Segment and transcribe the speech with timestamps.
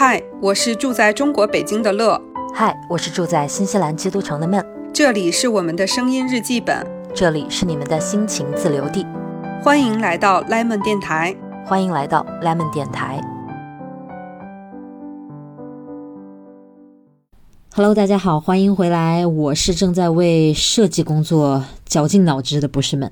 [0.00, 2.22] 嗨，我是住在中国北京的乐。
[2.54, 4.64] 嗨，我是住在新西兰基督城的闷。
[4.94, 9.04] 这里是我们的声音日记本，这里是你们的心情自留地。
[9.60, 11.34] 欢迎来到 Lemon 电台，
[11.66, 13.20] 欢迎来到 Lemon 电台。
[17.74, 23.10] Hello，大家好，欢迎回来，我是正在为设计工作绞尽脑汁的博士们。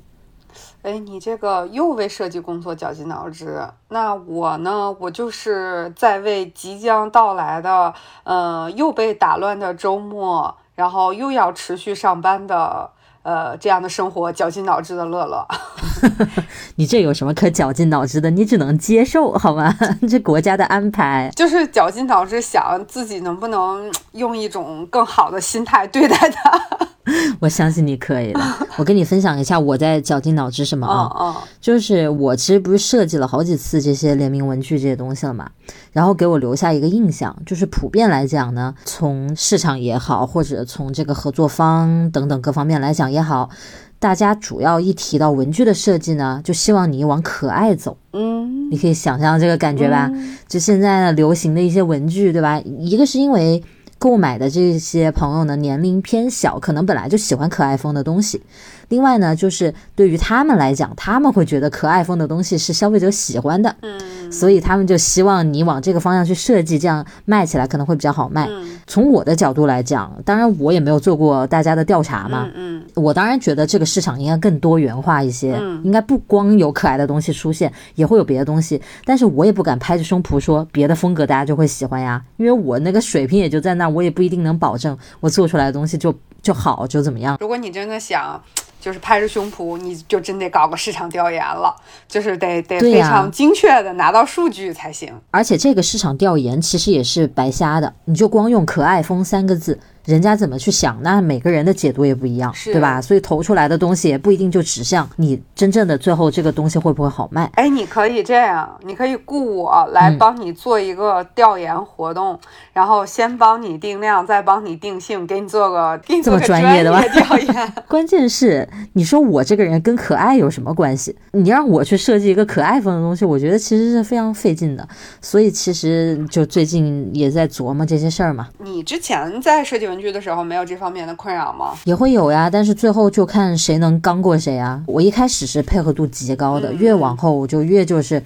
[0.86, 4.94] 哎，你这个又为设计工作绞尽脑汁，那我呢？
[5.00, 12.88] 我就是在为即将到来的，呃，又被打乱的周末，然后又要持续上班的，
[13.24, 15.44] 呃，这样的生活绞尽脑汁的乐乐。
[16.76, 18.30] 你这有什么可绞尽脑汁的？
[18.30, 19.74] 你只能接受好吗？
[20.08, 26.62] 这国家的安排，就是绞尽脑汁想自己能不能用一种更好的心态对待他。
[27.38, 28.40] 我相信你可以的。
[28.76, 31.36] 我跟你分享一下我在绞尽脑汁什么啊？
[31.60, 35.48] 就是我其实不是设计了好几次这些联名文具这些东西了嘛，
[35.92, 43.50] 然后给我留下一个印象，就是普遍来讲呢，从市场也好，或者从这个合作方等等各方面来讲也好，
[43.98, 47.96] 大家主要一提到文具的设计呢，就希望你往可爱走。
[48.12, 50.10] 嗯，你可以想象这个感觉吧？
[50.48, 52.60] 就现在呢流行的一些文具，对吧？
[52.78, 53.62] 一个是因为。
[53.98, 58.42] 购买的这些朋友呢，年龄偏小，可能本来就喜欢可爱风的东西。
[58.88, 68.48] 另外呢，就是对于他们来讲，他们会觉得可爱风的东西是消费者喜欢的，嗯，所以他们就希望你往这个方向去设计，这样卖起来可能会比较好卖。
[68.86, 78.80] 从我的角度来讲，当然我也没有做过大家的调查嘛，嗯，我当然觉得这个市场应该更多元化一些，应该不光有可爱的东西出现，也会有别的东西。
[79.04, 87.36] 但是我也不敢拍着胸脯说别的风格大家就会喜欢呀，因为我那个水平也就在那，我也不一定能保证我做出来的东西就就好就怎么样。
[87.40, 88.40] 如果你真的想。
[88.80, 91.74] 就是拍着胸脯，你就真得搞个市场调研了，
[92.08, 95.12] 就是得得非常精确的拿到数据才行。
[95.30, 99.78] 而且这个市场调研其实也是白瞎的，你就光用“可爱风”三个字。
[100.06, 100.96] 人家怎么去想？
[101.02, 103.02] 那每个人的解读也不一样，对吧？
[103.02, 107.50] 所以投出来的东西也不一定就指向你真正的最后这个东西会不会好卖？
[107.56, 112.38] 哎，你可以这样，你可以雇我来帮你做一个调研活动，
[112.72, 117.02] 然后先帮你定量，再帮你定性，给你做个这么专业的吗？
[117.08, 117.72] 调研。
[117.88, 121.16] 关键是你说我这个人跟可爱有什么关系？
[121.32, 124.88] 你让我去设计一个可爱风的东西，我觉得其实是非常费劲的。
[125.20, 128.48] 所以其实就最近也在琢磨这些事儿嘛。
[128.58, 129.95] 你之前在设计文。
[130.00, 131.74] 剧的时候没有这方面的困扰吗？
[131.84, 134.82] 也会有呀，但是最后就看谁能刚过谁啊。
[134.86, 138.22] 我一开始是配合度极高的，越往后我就越就是。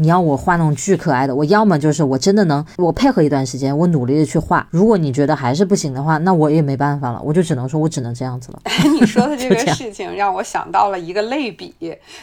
[0.00, 4.66] 你要我画那种巨可爱的，我要么就是我真的能，我配合一段时间，我努力的去画。
[4.70, 8.62] 如果你觉得还是不行的话，那我也没办法了，我就只能说我只能这样子了。
[8.98, 11.74] 你说的这个 事情让我想到了一个类比，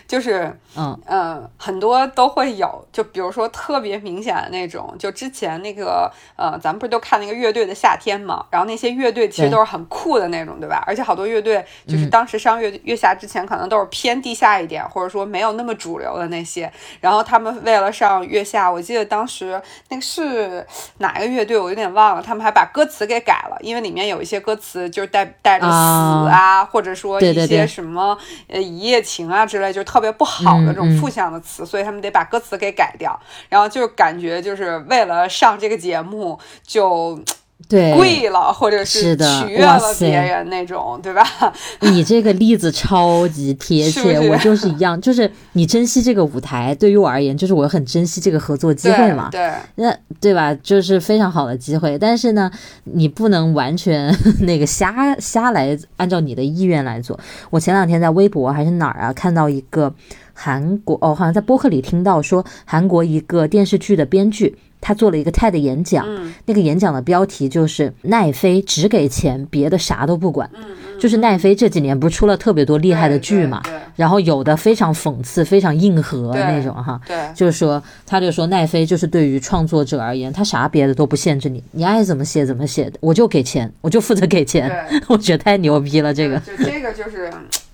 [0.07, 8.44] 就是嗯嗯，很多都会有，就比如说特别明显的那种，就之前那个呃，咱们不是都看那个乐队的夏天嘛？
[8.49, 10.83] 然后那些乐队其实都是很酷的那种，对吧？
[10.88, 17.55] 而且好多乐队就是当时上月月下之前，可能都是偏地下一点，或者说没有那么主流的那些，然后他们。
[17.67, 20.66] 为了上月下，我记得当时那个是
[21.00, 22.22] 哪个乐队，我有点忘了。
[22.22, 28.17] 他们还把歌词给改了，因为里面有一些歌词就是带带着死啊，或者说一些什么
[28.47, 33.19] 呃一夜情啊之类，就特别不好的这种负向的词，所以他们得把歌词给改掉。
[33.50, 37.19] 然后就感觉就是为了上这个节目就。
[37.68, 41.22] 对，贵了，或者是取悦了别人那种，对吧？
[41.81, 49.29] 你这个例子超级贴切，我就是一样， 就是你珍惜这个舞台，对于我而言，就是我很珍惜这个合作机会嘛。
[49.31, 50.53] 对，那对吧？
[50.63, 52.50] 就是非常好的机会，但是呢，
[52.84, 57.19] 你不能完全 那个瞎瞎来，按照你的意愿来做。
[57.50, 59.94] 我前两天在微博还是哪儿啊，看到一个
[60.34, 64.57] 韩国哦，好像在播客里听到说，韩国一个电视剧的编剧。
[64.88, 66.08] 他做了一个 TED 演讲，
[66.46, 70.50] 那个演讲的标题就是“奈飞只给钱，别的啥都不管”。
[70.98, 73.62] 就是奈飞这几年不是出了特别多厉害的剧嘛，
[73.98, 76.98] 然后有的非常讽刺、非常硬核那种哈。
[77.06, 84.72] 对，就是说，他就说奈飞就是对于创作者而言，他啥别的都不限制你，你爱怎么写怎么写，我就给钱，我就负责给钱。
[85.07, 86.40] 我觉得太牛逼了，这个。
[86.40, 87.30] 就这个就是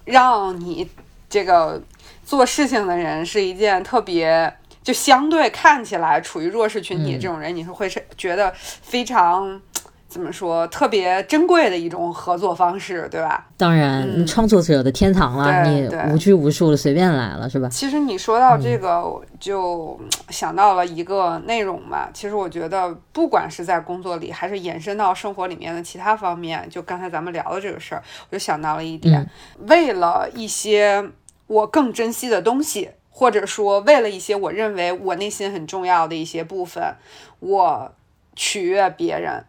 [0.06, 0.88] 让你
[1.30, 1.80] 这个
[2.26, 4.52] 做事情的人是一件特别。
[4.84, 9.60] 就相对看起来处于弱势群体这种人，你是会是觉得非常
[10.08, 13.48] 怎么说特别珍贵的一种合作方式，对吧？
[13.58, 17.68] 当然，创作者的天堂了，你无拘无束的随便来了，是吧？
[17.70, 20.00] 其实你说到这个，就
[20.30, 22.12] 想到了一个内容吧。
[22.14, 29.28] 其实我觉得，不管是在工作里，还是延伸到生活里面的其他方面，就刚才咱们聊的这个事儿，我就想到了一点：
[29.68, 31.04] 为了一些
[31.48, 32.92] 我更珍惜的东西。
[33.16, 36.96] 或者说，为了一些我认为我内心很重要的一些部分，
[37.40, 37.94] 我
[38.36, 39.46] 取悦别人，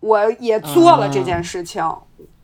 [0.00, 1.84] 我也做了这件事情。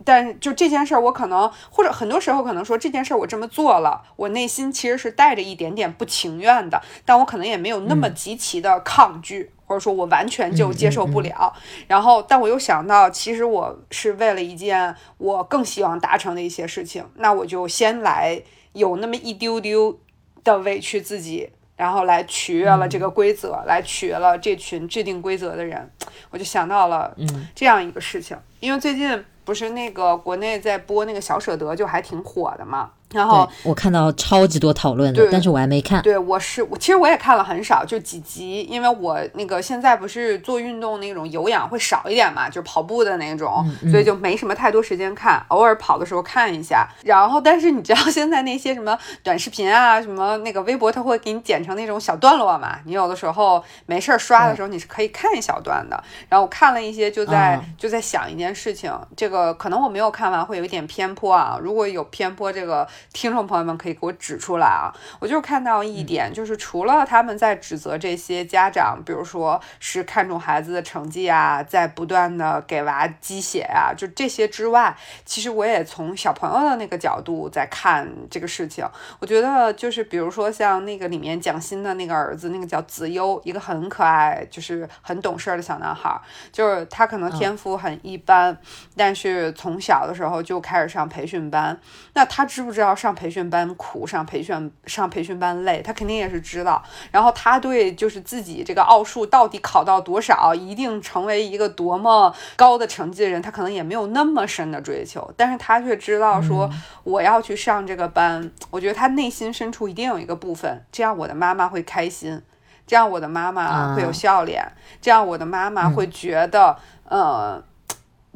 [0.05, 11.53] 但就这件事儿，我可能或者很多时候可能说这件事儿我这么做了，我内心其实是带着一点点不情愿的，但我可能也没有那么极其的抗拒，或者说我完全就接受不了。
[11.87, 18.43] 然后，但我又想到，其实我是为了一件我更希望达成的一些事情，那我就先来
[18.73, 19.99] 有那么一丢丢
[20.45, 25.91] 的委屈自己，然后来取悦了这个规则，来取悦了这群制定规则的人，
[26.31, 27.17] 我就想到了
[27.55, 29.25] 这样一个事情，因为最近。
[29.49, 32.91] 不是那个国内在播那个小舍得，就还挺火的嘛。
[33.13, 36.03] 然后我看到超级多讨论的，但是我还没看。
[36.03, 46.87] 对，我是我，其实我也看了很少，就几集，因为我那个现在不是做运动那种有氧会少一点嘛，就跑步的那种，所以就没什么太多时间看，偶尔跑的时候看一下。
[47.03, 55.99] 然后，但是你知道现在那些什么短视频啊，什么那个微博，它会给你剪成那种小段落嘛，你有的时候没事儿刷的时候，你是可以看一小段的。
[56.29, 61.59] 然后我看了一些，就在就在想一件事情，这个可能我没有看完，会有一点偏颇啊。
[61.59, 62.87] 如果有偏颇，这个。
[63.13, 64.93] 听众朋友们可以给我指出来啊！
[65.19, 78.87] 我就看到一点，就是除了他们在指责这些家长，比如说是看重孩子的成绩啊，在不断的给娃鸡血啊，就这些之外，其实我也从小朋友的那个角度在看这个事情。
[79.19, 86.21] 我觉得就是比如说像那个里面蒋欣的那个儿子，那个叫子悠，一个很可爱，就是很懂事的小男孩，
[86.53, 88.57] 就是他可能天赋很一般，
[88.97, 91.79] 但是从小的时候就开始上培训班，
[92.15, 92.88] 那他知不知道？
[92.95, 96.83] 上培训班苦，上培训上培训班累，他肯定也是知道。
[97.11, 105.33] 然后他对就是自己这个奥数到底考到多少，一定成为一个多么高的成绩的人，他可能也没有那么深的追求。
[105.37, 106.71] 但是他却知道说，
[107.05, 112.43] 我要去上这个班，我觉得他内心深处一定有一个部分，这样我的妈妈会开心，
[112.87, 116.77] 这样我的妈妈会有笑脸，这样我的妈妈会觉得
[117.09, 117.63] 呃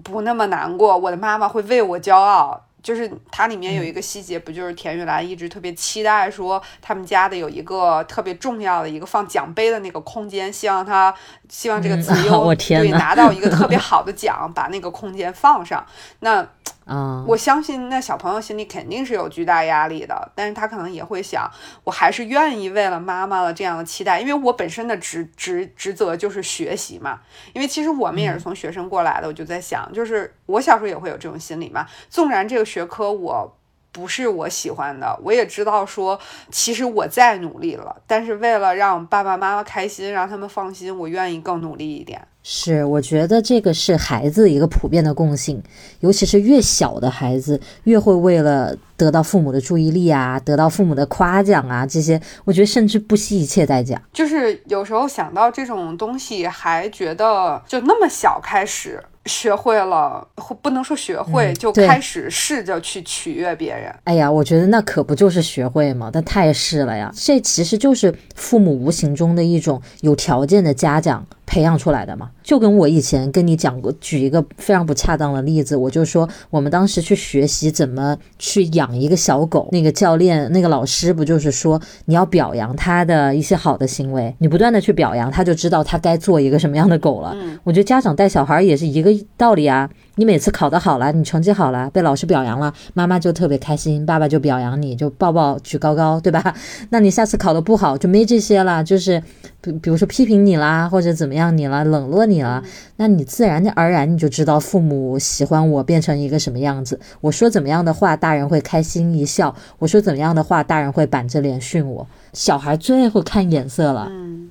[0.02, 2.64] 不那么难过，我的妈妈会为我骄傲。
[2.82, 11.14] 就是它里面有一个细节，不就是田雨岚一直特别期待说他们家的有一个特别重要的一个放奖杯的那个空间，希望他
[11.48, 15.86] 希望这个子悠 对拿到一个特别好的奖，把那个空间放上。
[16.20, 16.46] 那。
[16.84, 21.48] 啊，我相信那小朋友心里肯定是有巨大压力的，但是他可能也会想，
[21.84, 27.20] 我还是愿意为了妈妈的这样的期待，因为我本身的职职职责就是学习嘛。
[27.52, 31.86] 因为其实我们也是从学生过来的，我就在想，就是我小时候也会有这种心理嘛。
[32.10, 33.56] 纵然这个学科我
[33.92, 36.18] 不是我喜欢的，我也知道说，
[36.50, 42.26] 其实我在努力了，但是为了让爸爸妈妈开心，让他们放心，我愿意更努力一点。
[42.42, 45.62] 是，我觉得这个是孩子一个普遍的共性，
[46.00, 54.00] 尤其是越小的孩子，越会为了得到父母的注意力啊，得到父母的夸奖啊，这些，我觉得甚至不惜一切代价。
[54.12, 59.00] 就是有时候想到这种东西，还觉得就那么小开始。
[59.26, 60.26] 学会了，
[60.60, 63.94] 不能说学会，就开始试着去取悦别人。
[64.02, 66.10] 哎呀，我觉得那可不就是学会吗？
[66.12, 67.08] 那太是了呀！
[67.14, 72.30] 这其实就是父母无形中的一种有条件的嘉奖培养出来的嘛。
[72.42, 87.36] 就跟我以前跟你讲过，举一个非常不恰当的例子，我就说我们当时去学习怎么去养一个小狗，那个教练、那个老师不就是说你要表扬他的一些好的行为，你不断的去表扬，他就知道他该做一个什么样的狗了。
[87.62, 89.12] 我觉得家长带小孩也是一个。
[89.36, 96.54] 道理啊，你每次考得好了，你成绩好了，被老师表扬了，妈妈就特别开心，爸爸就表扬你，就抱抱举高高，对吧？
[96.90, 99.22] 那你下次考得不好，就没这些了，就是
[99.62, 102.62] 比比如说批评你啦，或者怎么样你了，冷落你了，
[102.96, 107.00] 那你自然而然你就知道父母喜欢我变成一个什么样子。
[107.22, 112.06] 我说怎么样的话，大人会开心一笑；我说怎么样的话，大人会板着脸训我。
[112.34, 114.08] 小孩最会看眼色了。
[114.10, 114.50] 嗯，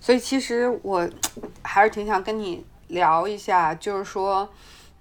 [0.00, 1.08] 所以其实我
[1.62, 2.64] 还是挺想跟你。
[2.88, 4.48] 聊一下，就是说，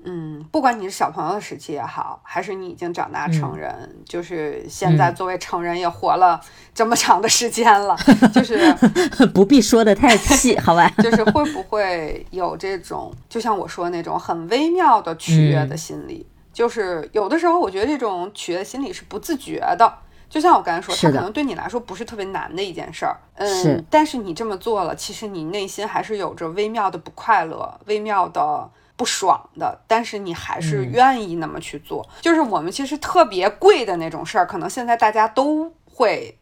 [0.05, 3.73] 嗯，不管你是小朋友的时期也好，还是你已经长大成人，
[4.05, 6.39] 就是现在作为成人也活了
[6.73, 7.97] 这么长的时间了，
[8.33, 8.73] 就是
[9.33, 10.87] 不必说的太细，好吧？
[11.03, 16.25] 就是会不会有这种，就像我说那种很微妙的取悦的心理？
[16.53, 19.91] 就是有的时候，我觉得这种取悦心理是不自觉的。
[20.27, 32.07] 就像我刚才说，它可能对你来说不是特别难的一件事儿，嗯，但是你这么做了，其实你内心还是有着微妙的不快乐、微妙的不爽的，但是你还是愿意那么去做。
[32.21, 36.37] 就是我们其实特别贵的那种事儿，可能现在大家都会。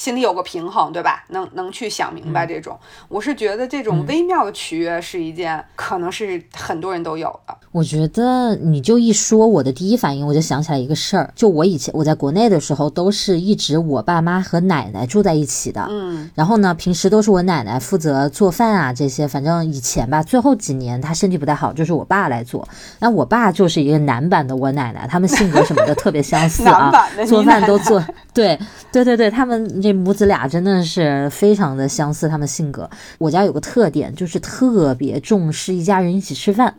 [0.00, 1.22] 心里有个平衡，对吧？
[1.28, 2.74] 能能去想明白这种，
[3.06, 7.54] 我是觉得这种微妙的取悦是一件可能是很多人都有的。
[7.70, 22.66] 我觉得你就一说，我的第一反应我就想起来一个事儿，就我以前我在国内的时候，都是一直我爸妈和奶奶住在一起的，嗯，然后呢，平时都是我奶奶负责做饭啊这些，反正以前吧，最后几年她身体不太好，就是我爸来做。
[23.00, 26.90] 那我爸就是一个男版的我奶奶，他们性格什么的特别相似啊，
[27.28, 28.02] 做饭都做，
[28.32, 28.58] 对
[28.90, 32.88] 对对对，他们这母子俩真的是非常的相似，他们性格。
[33.18, 36.74] 我家有个特点，就是特别重视一家人一起吃饭，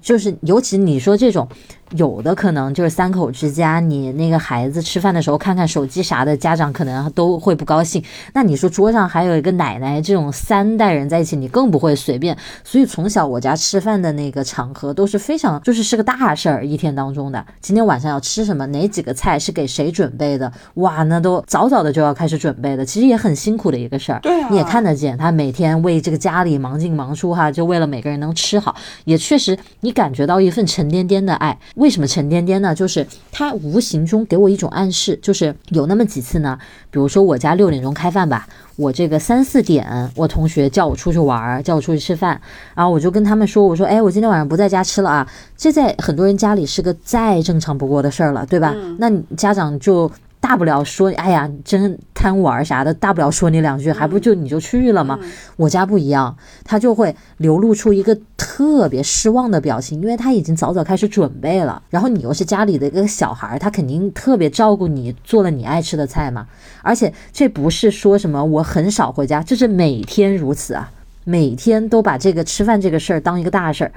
[0.00, 1.48] 就是尤其你说这种。
[1.96, 8.02] 有的可能就是三口之家，你那个孩子吃饭的时候看看手机啥的，家长可能都会不高兴。
[8.34, 12.36] 那你说桌上还有一个奶奶，这种三代人在一起，你更不会随便。
[12.62, 17.44] 所以从小我家吃饭的那个场合都是非常，就是是个大事儿，一天当中的。
[17.60, 18.66] 今天晚上要吃什么？
[18.66, 20.52] 哪几个菜是给谁准备的？
[20.74, 24.20] 哇，那都早早的就要开始准备的，其实也很辛苦的一个事儿。
[24.20, 31.58] 对啊，你也看得见他每天为这个家里忙进忙出哈，就为了每个人能吃好，也确实你感觉到一份沉甸甸的爱。
[31.78, 32.74] 为什么沉甸甸呢？
[32.74, 36.58] 就是他无形中给我一种暗示，就是有那么几次呢，
[36.90, 42.40] 比如说我家六点钟开饭吧，我这个三四点，我同学叫我出去玩，叫我出去吃饭，
[42.74, 48.74] 然后我就跟他们说，我说，哎，我今天晚上不在家吃了啊，这在很多人家里是个再正常不过的事儿了，对吧？
[48.98, 50.10] 那你家长就。
[50.48, 55.18] 大不了说，哎呀，真贪玩啥的，大不了说你两句，还不就你就去了吗？
[55.56, 61.82] 我家不一样，他就会流露出一个特别失望的表情，因为他已经早早开始准备了。
[61.90, 66.46] 然后你又是家里的一个小孩，他肯定特别照顾你，做了你爱吃的菜嘛。
[66.80, 70.90] 而且这不是说什么我很少回家，这是每天如此啊，
[71.24, 73.92] 每天都把这个吃饭这个事儿当一个大事儿。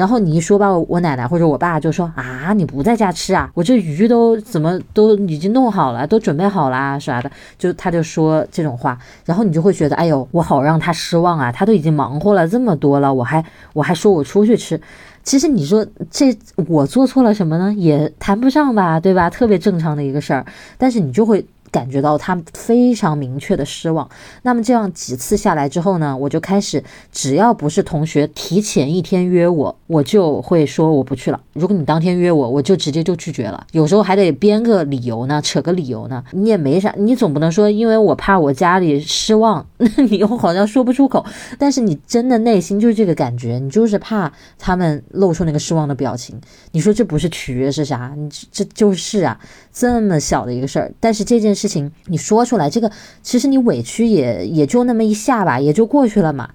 [0.00, 3.50] 然后你一说吧，我奶奶或者我爸就说啊，你不在家吃啊？
[3.52, 11.52] 我这鱼都怎么都已经弄好了，都准备好了啥的，就他就说这种话，然后你就会觉得，哎呦，我好让他失望啊！
[11.52, 14.80] 他都已经忙活了这么多了，我还我还说我出去吃，
[15.22, 16.34] 其实你说这
[16.66, 17.70] 我做错了什么呢？
[17.76, 19.28] 也谈不上吧，对吧？
[19.28, 20.46] 特别正常的一个事儿，
[20.78, 21.44] 但是你就会。
[21.70, 24.08] 感觉到他非常明确的失望。
[24.42, 31.40] 那么这样几次下来之后呢，我就开始，只要不是同学提前一天约我，我就会说我不去了。
[31.52, 33.66] 如果你当天约我，我就直接就拒绝了。
[33.72, 36.24] 有时候还得编个理由呢，扯个理由呢。
[36.32, 41.24] 你也没啥，你总不能说因为我怕我家里失望， 那你又好像说不出口。
[41.58, 46.40] 但是你真的内心就是这个感觉，你就是怕他们露出那个失望的表情。
[46.72, 48.12] 你说这不是取悦是啥？
[48.16, 49.38] 你这就是啊，
[49.72, 51.70] 这么小的一个事儿，但是这件事。
[51.70, 52.90] 情你说出来，这个
[53.22, 56.50] 其实你委屈也也就那么一下吧，也就过去了嘛。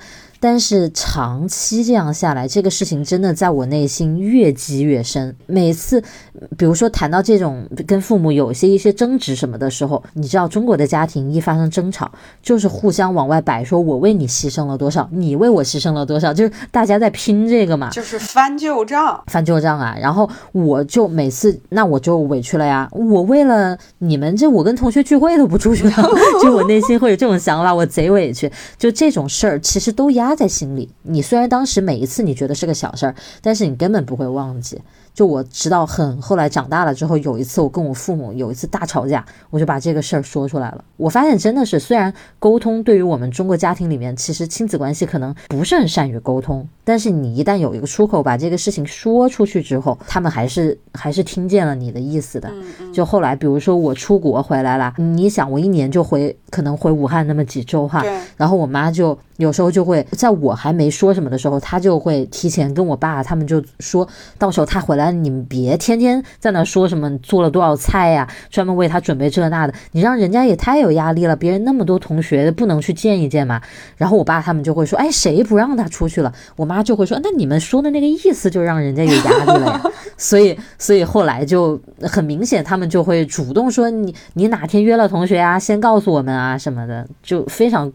[0.46, 5.36] 但是长期这样下来，这个事情真的在我内心越积越深。
[5.48, 6.00] 每次，
[6.56, 12.12] 比如说谈到这种跟父母有些一些争执什么的时候，你知道中国的家庭一发生争吵，
[12.44, 19.98] 就是互相往外摆，说我为你牺牲了多少，你为我牺牲了多少，就是大家在拼这个嘛，就是翻旧账，翻旧账啊。
[20.00, 22.88] 然后我就每次，那我就委屈了呀。
[22.92, 26.10] 我为了你们，这我跟同学聚会都不出去了，
[26.40, 28.52] 就我内心会有这种想法，我贼委屈。
[28.78, 30.35] 就这种事儿，其实都压。
[30.36, 34.82] 在心里，你虽然当时每一次你觉得是个小事儿，但是你根本不会忘记。
[35.14, 40.84] 就我知道，很后来长大了之后，有一次我跟我父母有一次大吵架，我就把这个事儿说出来了。
[40.98, 52.50] 我发现真的是，虽然沟通对于我们中国家庭里面，其实亲子关系可能不是很善于沟通，但是你一旦有一个出口，把这个事情说出去之后，他们还是还是听见了你的意思的。
[52.94, 58.06] 就后来，比如说我出国回来了，你想我一年就回可能回武汉那么几周哈，
[58.38, 65.12] 然后我妈就有时候就会在我还没说什么的时候，她就会提前跟我爸他们就说到时候她回来。
[65.16, 71.36] 你们别天天在那说什么做了多少菜呀，专门为他准备这那的，你让人家也太有压力了。
[71.36, 73.62] 别人那么多同学，不能去见一见吗？
[73.98, 76.32] 然后我爸他们就会说，哎，谁不让他出去了？
[76.58, 79.84] 我妈就会说，那你们说的那个意思就让人家有压力了呀。
[80.18, 87.92] 所以，所以后来就很明显，他们就会主动说，你你哪天约了同学啊，先告诉我们啊什么的，就非常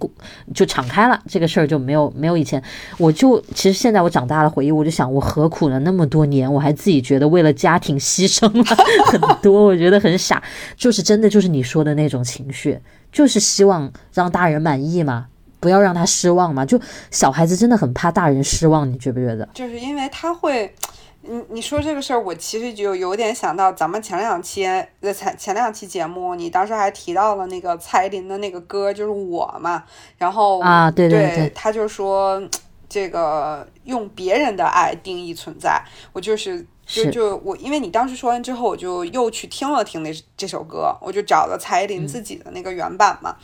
[0.55, 1.21] 就敞开了。
[1.29, 2.63] 这个事儿就没有没有以前，
[2.99, 7.01] 我就其实现在我长大了回忆，我就想，我何苦了那么多年，我还自己。
[7.01, 8.77] 觉得为了家庭牺牲了
[9.11, 10.41] 很多，我觉得很傻，
[10.77, 12.79] 就是真的就是你说的那种情绪，
[13.11, 15.27] 就是希望让大人满意嘛，
[15.61, 16.65] 不要让他失望嘛。
[16.65, 19.49] 就小孩子真的很怕大人失望，你觉不觉得？
[19.55, 20.75] 就是因为他会，
[21.23, 24.65] 你你说这个事儿，我其实就有点想到咱们前两期
[25.01, 29.85] 的前前两期节目，你当时还提到了那个蔡依林的那个歌，就是我嘛，
[30.19, 32.43] 然后啊，对对对，他就说
[32.89, 36.67] 这个用别人的爱定义存在，我就是。
[36.93, 43.37] 就就我，因为你当时说完之后，我就又去听了听那这首歌，我就找了蔡依林自己的那个原版嘛。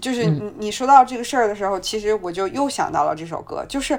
[0.00, 3.98] 就是你你说到这个事儿的时候，其实我就又想到了这首歌，就是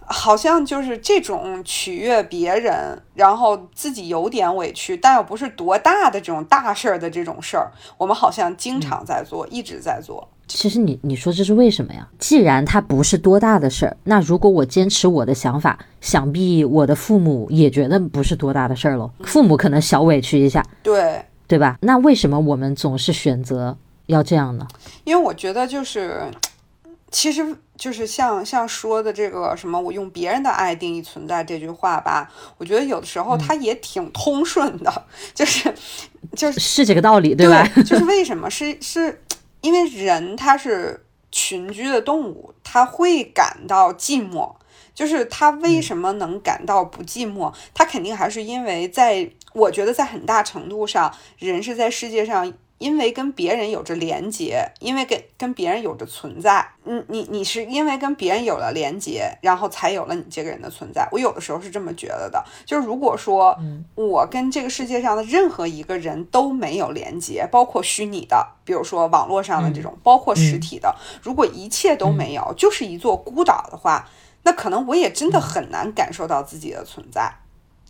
[0.00, 10.28] 好像就是这种取悦别人，然后自己有点委屈，但又不是多大的这种大事儿的这种事儿，我们好像经常在做，一直在做。
[10.48, 12.08] 其实你你说这是为什么呀？
[12.18, 19.12] 既然它不是多大的事儿，那如果我坚持我的想法，想必我的父母也觉得不是多大的事儿喽。
[19.20, 21.78] 父母可能小委屈一下，对对吧？
[21.82, 23.78] 那为什么我们总是选择
[24.10, 24.68] 要这样呢？
[25.04, 26.30] 因为我觉得就是，
[27.10, 35.74] 其实就是像像说的这个什么，我用别人的爱定义存在这句话吧，我觉得有的时候它也挺通顺的， 就是
[36.36, 37.66] 就是是这个道理，对吧？
[37.84, 39.22] 就是为什么是是。
[39.62, 44.54] 因为人他是群居的动物，他会感到寂寞。
[44.94, 47.52] 就是他为什么能感到不寂寞？
[47.74, 52.50] 他肯定还是因为在，我觉得在很大程度上，人是在世界上。
[52.80, 61.06] 因为跟别人有着连接，因为跟跟别人有着存在，嗯，你你是因为跟别人有了连接，然后才有了你这个人的存在。
[61.12, 63.54] 我有的时候是这么觉得的，就是如果说
[63.94, 74.08] 我跟这个世界上的任何一个人都没有连接，包括虚拟的，比如说网络上的这种，包括实体的，如果一切都没有，就是一座孤岛的话，
[74.44, 77.30] 那可能我也真的很难感受到自己的存在。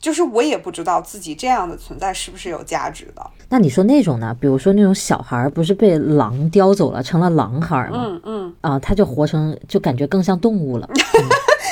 [0.00, 3.30] 就是我也不知道自己这样的存在是不是有价值的。
[3.50, 4.34] 那你说那种呢？
[4.40, 8.06] 比如说那种小孩儿，不是被狼叼走了，成了狼孩吗？
[8.06, 8.54] 嗯嗯。
[8.62, 10.88] 啊，他就活成，就感觉更像动物了。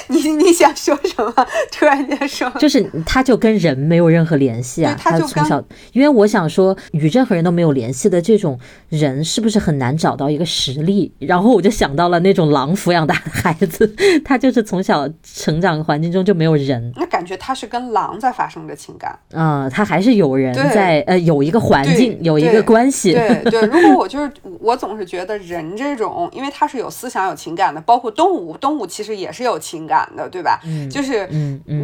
[0.09, 1.33] 你你想说什么？
[1.71, 4.97] 突然间说，就是他就跟人没有任何联系啊。
[4.99, 5.63] 他就从小，
[5.93, 11.13] 因为我想说，与任何人都没有联系的这种人，是不是很难找到一个实力？
[11.19, 16.93] 然后我就想到了那种狼抚养大的孩子， 他就是从小成长环境中就没有人。
[16.97, 23.13] 那感觉他是跟狼在发生着情感啊，他还是有人在，呃，有一个环境，有一个关系。
[23.13, 29.98] 对 对，如果我就是我总是觉得人这种，因为他是有思想、有情感的，包括动物，动物其实也是有情感。
[30.15, 30.61] 的对吧？
[30.91, 31.29] 就是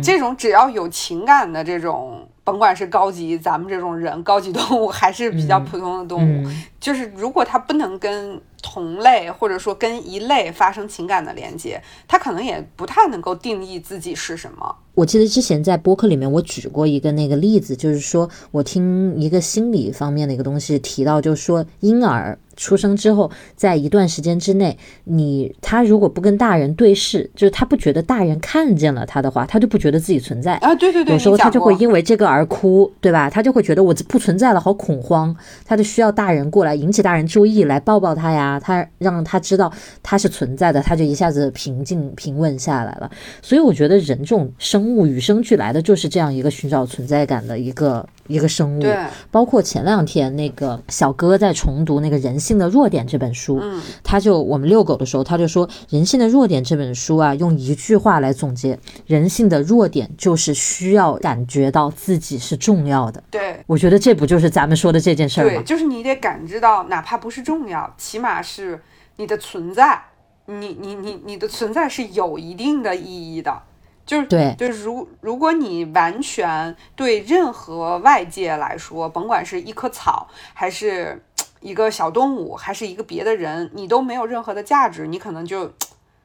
[0.03, 11.79] 这种只要有情感的这种，甭管是高级咱们这种人，高级动物还是比较普通的动物，就是如果它不能跟同类或者说跟一类发生情感的连接，
[12.09, 14.75] 他可能也不太能够定义自己是什么。
[14.95, 22.39] 我记得之前在播客里面我举过一个那个例子，就是说我听一个心理方面的一个东西提到，就是说婴儿。
[22.57, 30.73] 出生之后，在一段时间之内，你他如果不跟大人对视，就是他不觉得大人看见了他的话，他就不觉得自己存在啊。
[30.77, 33.29] 对对对，有时候他就会因为这个而哭，对吧？
[33.29, 43.11] 他就会觉得我不存在了，好恐慌，他就需要大人过来引起大人注意，来抱抱他呀，他让他知道他是存在的，他就一下子平静平稳下来了。
[43.43, 48.07] 所以我觉得人这种生物与生俱来的就是这样一个寻找存在感的一个。
[48.27, 48.97] 一个生物，对，
[49.31, 63.23] 包括前两天那个小哥在重读那个《人性的弱点》这本书，嗯，他就我们遛狗的时候，他就说《人性的弱点》这本书啊，用一句话来总结，人性的弱点就是需要感觉到自己是重要的。
[63.31, 65.51] 对，我觉得这不就是咱们说的这件事儿吗？
[65.57, 68.83] 对，就是你得感知到，哪怕不是重要，起码是
[69.17, 70.03] 你的存在，
[70.47, 73.63] 你你你你的存在是有一定的意义的。
[74.07, 81.25] 就是对，就是如如果你完全对任何外界来说，甭管是一棵草，还是
[81.61, 85.73] 一个小动物，还是一个别的人，你都没有任何的价值，你可能就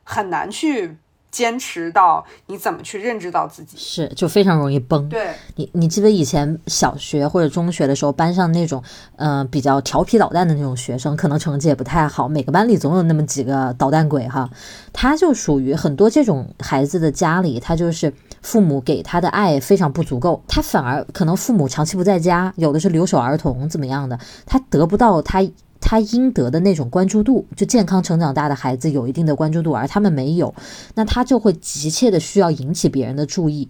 [0.03, 0.97] 很难去。
[1.31, 5.07] 坚持到你怎么去认知到自己是就非常容易崩。
[5.09, 8.83] 对你，你记得以前小学或者中学的时候，班上那种
[9.17, 12.27] 嗯比较调皮捣蛋的那种学生，可能成绩也不太好。
[12.27, 14.49] 每个班里总有那么几个捣蛋鬼哈，
[14.91, 25.47] 他就属于很多这种孩子的家里，他就是父母给他的爱非常不足够，他反而可能父母长期不在家，有的是留守儿童怎么样的，他得不到他。
[25.81, 30.53] 他应得的那种关注度，就健康成长大的孩子有一定的关注度，而他们没有，
[30.95, 33.67] 那他就会急切的需要引起别人的注意。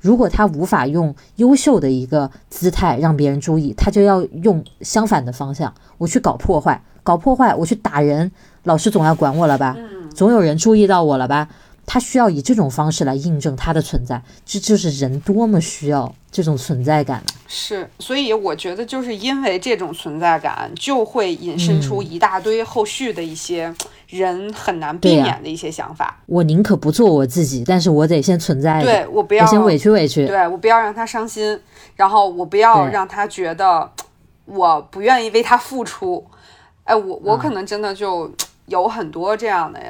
[0.00, 8.32] 如果他无法用优秀的一个姿态让别人注意，他就要用相反的方向，我去搞破坏，搞破坏，我去打人，
[8.64, 9.76] 老师总要管我了吧？
[10.12, 11.48] 总有人注意到我了吧？
[11.84, 23.74] 他需要以这种方式来印证他的存在，这就是人多么需要这种存在感是，所以我觉得就是因为这种存在感，就会引申出一大堆后续的一些
[24.08, 26.18] 人很难避免的一些想法。
[26.26, 28.80] 我宁可不做我自己，但是我得先存在。
[28.82, 30.26] 对我不要先委屈委屈。
[30.26, 31.58] 对我不要让他伤心，
[31.96, 33.90] 然后我不要让他觉得
[34.46, 36.24] 我不愿意为他付出。
[36.84, 38.32] 哎，我我可能真的就
[38.66, 39.80] 有很多这样的。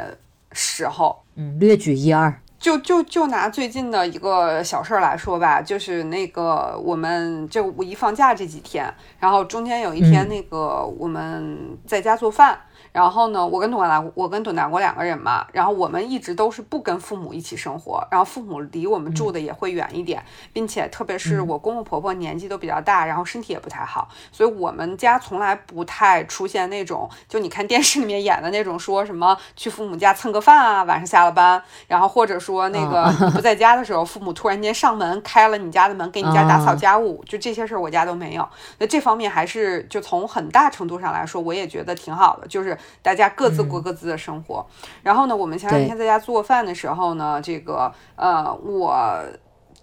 [0.55, 12.59] 时候，嗯，略举一二，就就就拿最近的一个小事儿来说吧，就是那个我们这五一放假这几天，然后中间有一天那个我们在家做饭。
[12.93, 38.47] 然后呢，我跟董大我跟董大国两个人嘛，然后我们一直都是不跟父母一起生活，然后父母离我们住的也会远一点，并且特别是我公公婆婆年纪都比较大，然后身体也不太好，所以我们家从来不太出现那种就你看电视里面演的那种说什么去父母家蹭个饭啊，晚上下了班，然后或者说那个不在家的时候，父母突然间上门开了你家的门给你家打扫家务，就这些事儿我家都没有。
[38.79, 42.77] 那这方面还是就从很大程度上来说，我也觉得挺好的，就是。
[43.03, 44.66] 大家各自过各自的生活，
[45.03, 49.23] 然后呢，我们前两天在家做饭的时候呢，这个呃，我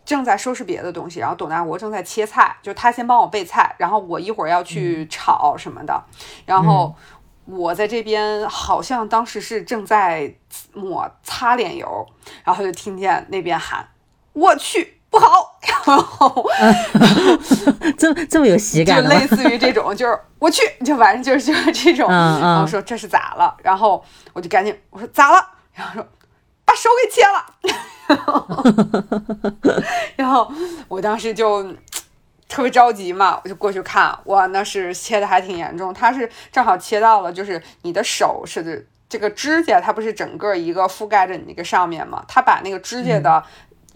[0.06, 6.04] 正在收拾别的东西，然后董大国正在切菜，就他先帮我备菜，然后我一会儿要去炒什么的，
[6.46, 6.96] 然后
[7.46, 10.34] 我在这边好像当时是正在
[10.74, 12.08] 抹擦脸油，
[12.44, 13.88] 然后就听见那边喊
[14.34, 16.46] ：“我去！”不好，然 后
[17.98, 23.56] 这么这么有喜感，就类似于这种，就是我去，就反正就是就是这种，然后说这是咋了？
[23.64, 25.44] 然后我就赶紧我说咋了？
[25.74, 26.08] 然后说
[26.64, 27.44] 把手给切了，
[30.16, 30.52] 然后
[30.88, 31.64] 我当时就
[32.48, 43.44] 特别着急嘛，我就过去看，哇，那是切的还挺严重，他是正好切到了，就是你的手是这个指甲，它不是整个一个覆盖着你那个上面嘛，他把那个指甲的。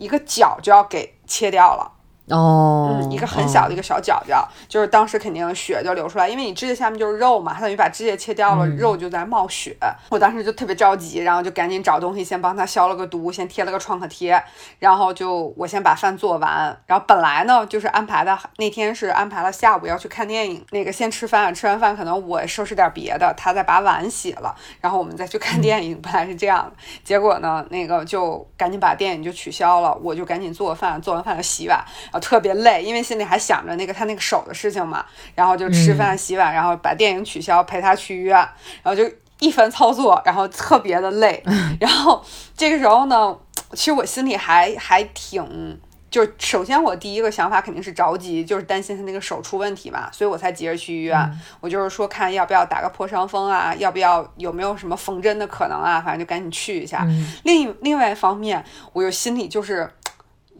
[0.04, 1.90] 一个角就要给切掉了。
[2.30, 9.76] 哦，嗯，一个很小的一个小角角，就是当时肯定血就流出来，因为你指甲下面就是肉嘛，它等于把指甲切掉了，肉就在冒血。
[10.10, 14.42] 我当时就特别着急，然后就赶紧找东西先帮他消了个毒，先贴了个创可贴，
[14.80, 16.78] 然后就我先把饭做完。
[16.86, 26.00] 然后本来呢就是安排的那天是安排了下午要去看电影，那个先吃饭，吃完饭可能我收拾点别的，他再把碗洗了，然后我们再去看电影。
[26.02, 26.72] 本来是这样的，
[27.04, 31.84] 结果呢那个就赶紧把电影就取消了，我就赶紧做饭，做完饭就洗碗。
[32.14, 38.38] 啊，特别累，因为心里还想着那个他那个手的事情嘛，然后就吃饭、洗碗，然后把电影取消，陪他去医院，
[38.84, 39.04] 然后就
[39.40, 41.44] 一番操作，然后特别的累。
[41.82, 42.24] 然后
[42.56, 43.36] 这个时候呢，
[43.72, 45.80] 其实我心里还还挺，
[46.12, 51.18] 就首先我第一个想法肯定是着急，就是担心他那个手出问题嘛，所以我才急着去医院。
[51.60, 57.04] 我就是说看要不要打个破伤风啊，要不要有没有什么缝针的可能啊，反正就赶紧去一下。
[57.44, 59.90] 另另外一方面，我又心里就是。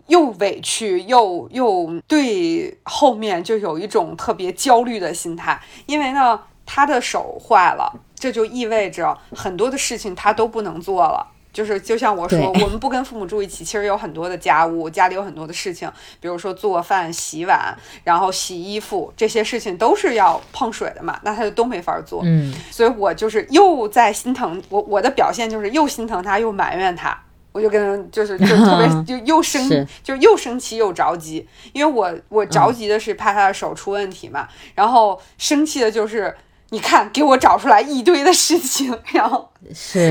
[0.08, 11.28] 又委屈又又对后面就有一种特别焦虑的心态，因为呢，他的手坏了，这就意味着很多的事情他都不能做了。
[11.54, 15.88] 就是就像我说，我们不跟父母住一起，其实有很多的家务，家里有很多的事情，
[16.20, 22.24] 比如说做饭、洗碗，然后洗衣服，这些事情都是要碰水的嘛，那他就都没法做。
[22.26, 27.16] 嗯，所以我就是又在心疼我，我的表现就是又心疼他，又埋怨他。
[27.54, 36.36] 我就跟他就是就特别 就又生就又生气又着急，因为我我着急的是怕他的手出问题嘛，然后生气的就是
[36.72, 39.50] 你看给我找出来一堆的事情，然后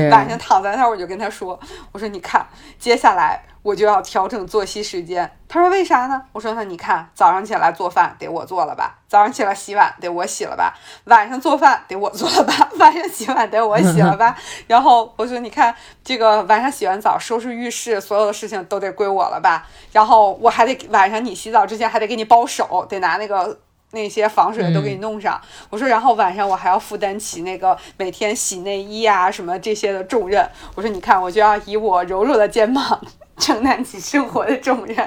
[0.09, 1.59] 晚上躺在那儿我就跟他说，
[1.91, 2.47] 我说你看
[2.79, 3.43] 接下来。
[3.63, 5.31] 我就要调整作息时间。
[5.49, 6.21] 他说为啥呢？
[6.31, 14.37] 我说那你看，早上起来做饭得我做了吧，早上起来洗碗得我洗了吧，晚上做饭得我做了吧， 晚上洗碗得我洗了吧。
[14.67, 15.73] 然后我说你看，
[16.03, 19.67] 这个晚上洗完澡收拾浴室，所有的事情都得归我了吧。
[19.91, 23.59] 然后我还得晚上你洗澡之前还得给你包手，得拿那个。
[23.95, 30.43] 那些防水的都给你弄上，我说，然后晚上我还要负担起那个每天洗内衣啊什么这些的重任。
[30.73, 32.99] 我说，你看，我就要以我柔弱的肩膀
[33.37, 34.97] 承担起生活的重任。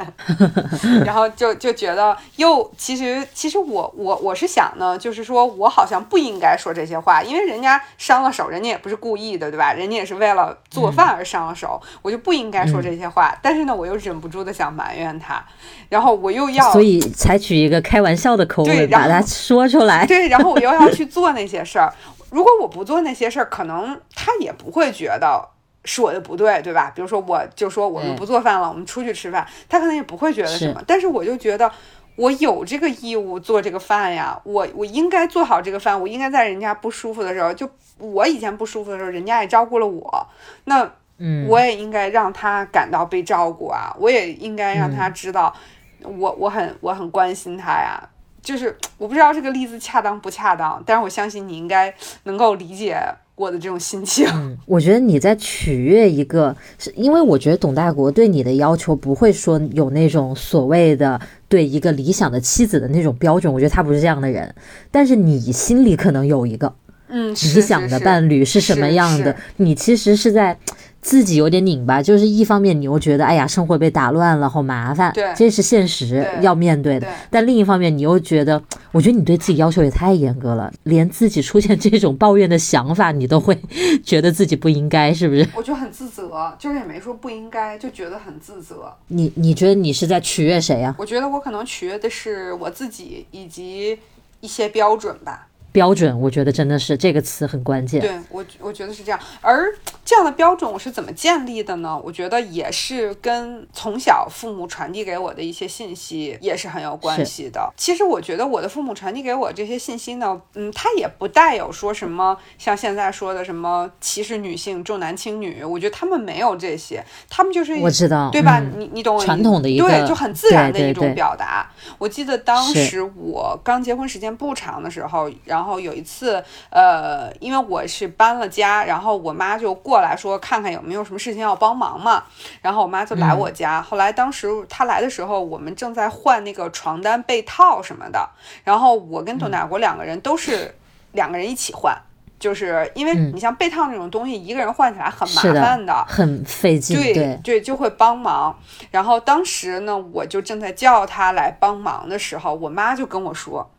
[1.04, 9.72] 然后就就觉得又其实其实我我我是想呢，就是说我好像不应该说这些话，因为人家伤了手，人家也不是故意的，对吧？
[9.72, 13.36] 人家也是为了做饭而伤了手，我就不应该说这些话。
[13.42, 15.44] 但是呢，我又忍不住的想埋怨他。
[15.88, 20.04] 然后我又要，所以采取一个开玩笑的口吻把它说出来。
[20.04, 21.92] 对，然后我又要去做那些事儿。
[22.30, 25.48] 如果我不做那些事儿，可能他也不会觉得
[25.86, 26.92] 是我的不对，对吧？
[26.94, 30.82] 比如说，我就说我们不做饭了，我们出去吃饭，他可能也不会觉得什么。
[30.86, 31.70] 但是我就觉得
[32.16, 37.66] 我有这个义务做这个饭呀，我我应该做好这个饭，我应该在人家不舒服的时候，就
[37.98, 40.26] 我以前不舒服的时候，人家也照顾了我，
[40.64, 45.54] 那嗯，我也应该让他感到被照顾啊，我也应该让他知道。
[46.02, 48.00] 我我很我很关心他呀，
[48.40, 51.92] 就是我不知道这个例子恰当不恰当，但是我相信你应该
[52.24, 53.02] 能够理解
[53.36, 54.26] 我的这种心情。
[54.66, 64.52] 我觉得你在取悦一个，是因为我觉得董大国对你的要求不会说有那种所谓的对一个理想的妻子的那种标准，我觉得他不是这样的人，
[64.90, 66.74] 但是你心里可能有一个，
[67.08, 69.36] 嗯，理想的伴侣是什么样的？
[69.58, 70.58] 你其实是在。
[71.06, 77.10] 自己有点拧巴，就是一方面你又觉得哎呀生活被打乱了，好麻烦，对这是现实要面对的对。
[77.30, 83.56] 但另一方面你又觉得，我觉得你对自己要求也太严格了，连自己出现这种抱怨的想法你都会
[84.04, 85.48] 觉得自己不应该，是不是？
[85.54, 88.92] 我就很自责，就是也没说不应该，就觉得很自责。
[89.06, 90.92] 你你觉得你是在取悦谁啊？
[90.98, 93.96] 我觉得我可能取悦的是我自己以及
[94.40, 95.45] 一些标准吧。
[95.76, 98.00] 标准，我觉得真的是这个词很关键。
[98.00, 99.20] 对我，我觉得是这样。
[99.42, 99.66] 而
[100.06, 102.00] 这样的标准我是怎么建立的呢？
[102.02, 107.70] 我觉得也是跟从小父母传递给我的一些信息也是很有关系的。
[107.76, 115.62] 其实我觉得我的父母传递给我这些信息呢，嗯，他也不带有说什么像现在说的什么歧视女性、重男轻女。
[115.62, 118.60] 我觉得他们没有这些，他们就是我知道，对吧？
[118.60, 121.70] 嗯你你懂我意传统的一个对，就很自然的一种对对对表达。
[121.98, 132.22] 我记得当时我刚结婚时间不长的时候，然后有一次，呃，因为我是搬了家，然后我妈就过来说看看有没有什么事情要帮忙嘛，
[132.62, 133.82] 然后我妈就来我家。
[133.82, 138.30] 后来当时她来的时候，我们正在换那个床单、被套什么的，
[138.62, 140.74] 然后我跟董大国两个人都是
[141.12, 141.96] 两个人一起换。
[142.38, 148.54] 就是因为嗯你像被套那种东西，一个人换起来很麻烦的，很费劲，对对，就会帮忙。
[148.90, 153.70] 然后当时呢，我就正在叫他来帮忙的时候，我妈就跟我说：“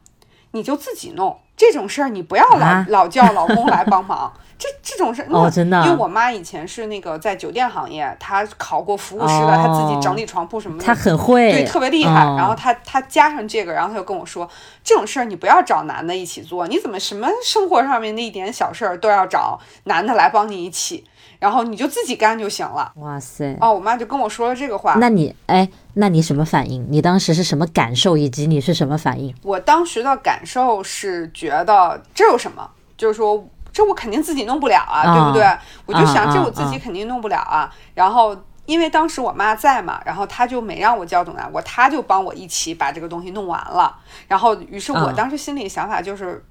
[0.51, 2.85] 你就自己弄这种事儿，你不要老、啊？
[2.87, 4.31] 老叫老公来帮忙。
[4.59, 5.77] 这这种事，哦那真的？
[5.77, 12.23] 啊因为我妈以前是那个在酒店行业，她考过服务师的，她自己整理床铺什么的，她很会，对，特别厉害。
[12.25, 14.49] 哦然后她她加上这个，然后她就跟我说，
[14.83, 21.05] 这种事儿你不要找男的一起做，你怎么什么生活上面的一点小事儿都要找男的来帮你一起，
[21.39, 22.91] 然后你就自己干就行了。
[22.95, 24.95] 哇塞，哦，我妈就跟我说了这个话。
[24.99, 26.85] 那你哎，那你什么反应？
[26.89, 29.33] 你当时是什么感受，以及你是什么反应？
[29.43, 35.57] 我当时的感受是觉得这有什么，就是说这我肯定自己弄不了啊，啊对不对？
[35.85, 37.73] 我就想啊这我自己啊肯定弄不了啊。
[37.93, 43.95] 然后因为当时我妈在嘛，然后她就没让我叫董大国，她就帮我一起把这个东西弄完了。
[44.27, 46.43] 然后于是我啊当时心里想法就是。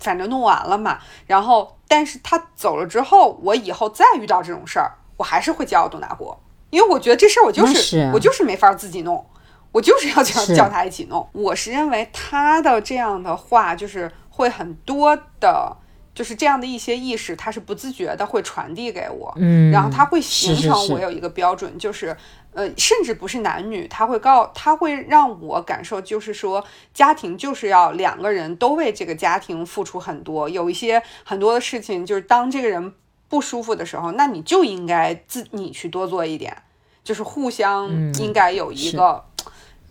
[0.00, 0.96] 反正弄完了嘛，
[1.26, 6.38] 然后，但是他走了之后，我以后再遇到这种事儿，我还是会叫董大国，
[6.70, 9.24] 因为我觉得这事儿我就是我就是没法自己弄，
[9.72, 11.26] 我就是要叫是叫他一起弄。
[11.32, 15.76] 我是认为他的这样的话，就是会很多的，
[16.14, 22.14] 就是这样的一些意识，他是不自觉的会传递给我，嗯，然后他会形成我有一个标准，就是
[22.58, 32.92] 呃，甚至不是男女，他会告，他会让我感受，就是说家庭就是要两个人都为这个家庭付出很多，有一些很多的事情，就是当这个人
[33.28, 36.56] 不舒服的时候，那你就应该自你去多做一点，
[37.04, 39.24] 就是互相嗯应该有一个、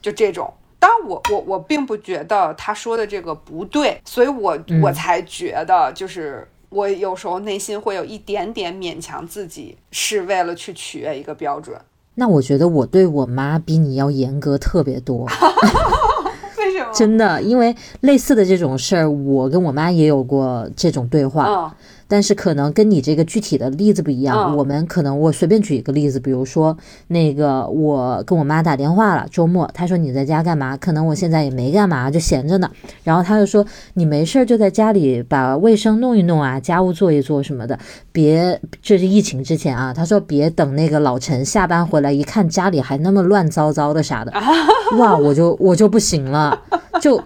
[0.02, 0.54] 就这种。
[0.78, 11.80] 当然我，我我并不觉得他说的这个不对，所以我、嗯我才觉得就是我有时候内心会有一点点勉强自己，是为了去取悦一个标准。
[12.20, 15.26] 那我觉得我对我妈比你要严格特别多，
[16.58, 16.92] 为什么？
[16.94, 21.46] 真的，因为类似的这种事儿，我跟我妈也有过这种对话。
[21.48, 21.72] 嗯
[22.08, 30.78] 但是可能跟你这个具体的例子不一样，嗯我们可能我随便举一个例子，比如说那个我跟我妈打电话了，周末她说你在家干嘛？
[30.78, 32.70] 可能我现在也没干嘛，就闲着呢。
[33.04, 33.66] 然后她就说
[33.96, 37.78] 你没事儿就在家里把卫生弄一弄啊，家务做一做什么的，
[38.12, 44.32] 别这是疫情之前啊，她说别等那个老陈下班回来一看家里还那么乱糟糟的啥的，
[44.98, 46.62] 哇，我就我就不行了，
[47.02, 47.22] 就。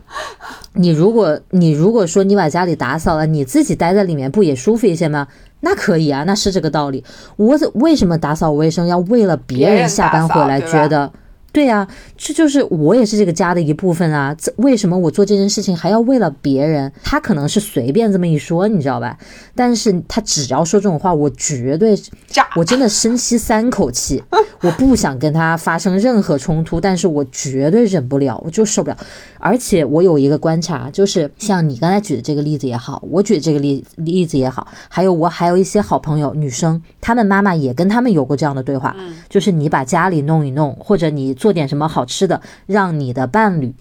[0.74, 5.28] 你如果你如果说你把家里打扫了，你自己待在里面不也舒服一些吗？
[5.62, 7.04] 那可以啊，那是这个道理。
[7.36, 11.12] 我怎为什么打扫卫生要为了别别人人下班回来觉得？
[11.52, 11.88] 对呀、
[12.18, 14.34] 这就是我也是这个家的一部分啊。
[14.40, 16.92] 这为什么我做这件事情还要为了别人？
[17.04, 19.18] 他可能是随便这么一说，你知道吧？
[19.54, 21.98] 但是他只要说这种话，我绝对
[22.56, 24.24] 我真的深吸三口气，
[24.62, 28.98] 我不想跟他发生任何冲突，但是我绝对忍不了，我就受不了。
[29.38, 38.96] 而且我有一个观察，就是像你刚才举的这个例子也好，我举的这个例例子也好，还有我还有一些好朋友女生，她们妈妈也跟她们有过这样的对话，
[39.28, 43.74] 就是你把家里弄一弄，或者你做点什么好吃的，让你的伴侣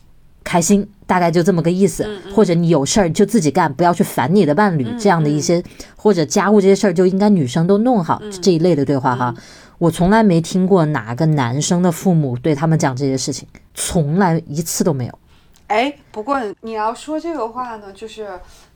[0.43, 2.09] 开心，大概就这么个意思。
[2.35, 5.63] 或者你有事儿就自己干，不要去烦你的伴侣，这样的一些
[5.95, 9.35] 或者家务这些事儿就应该女生都弄好、这一类的对话哈。
[9.77, 15.19] 我从来没听过哪个男生的父母对他们讲这些事情，从来一次都没有。
[15.67, 18.27] 哎，不过你要说这个话呢，就是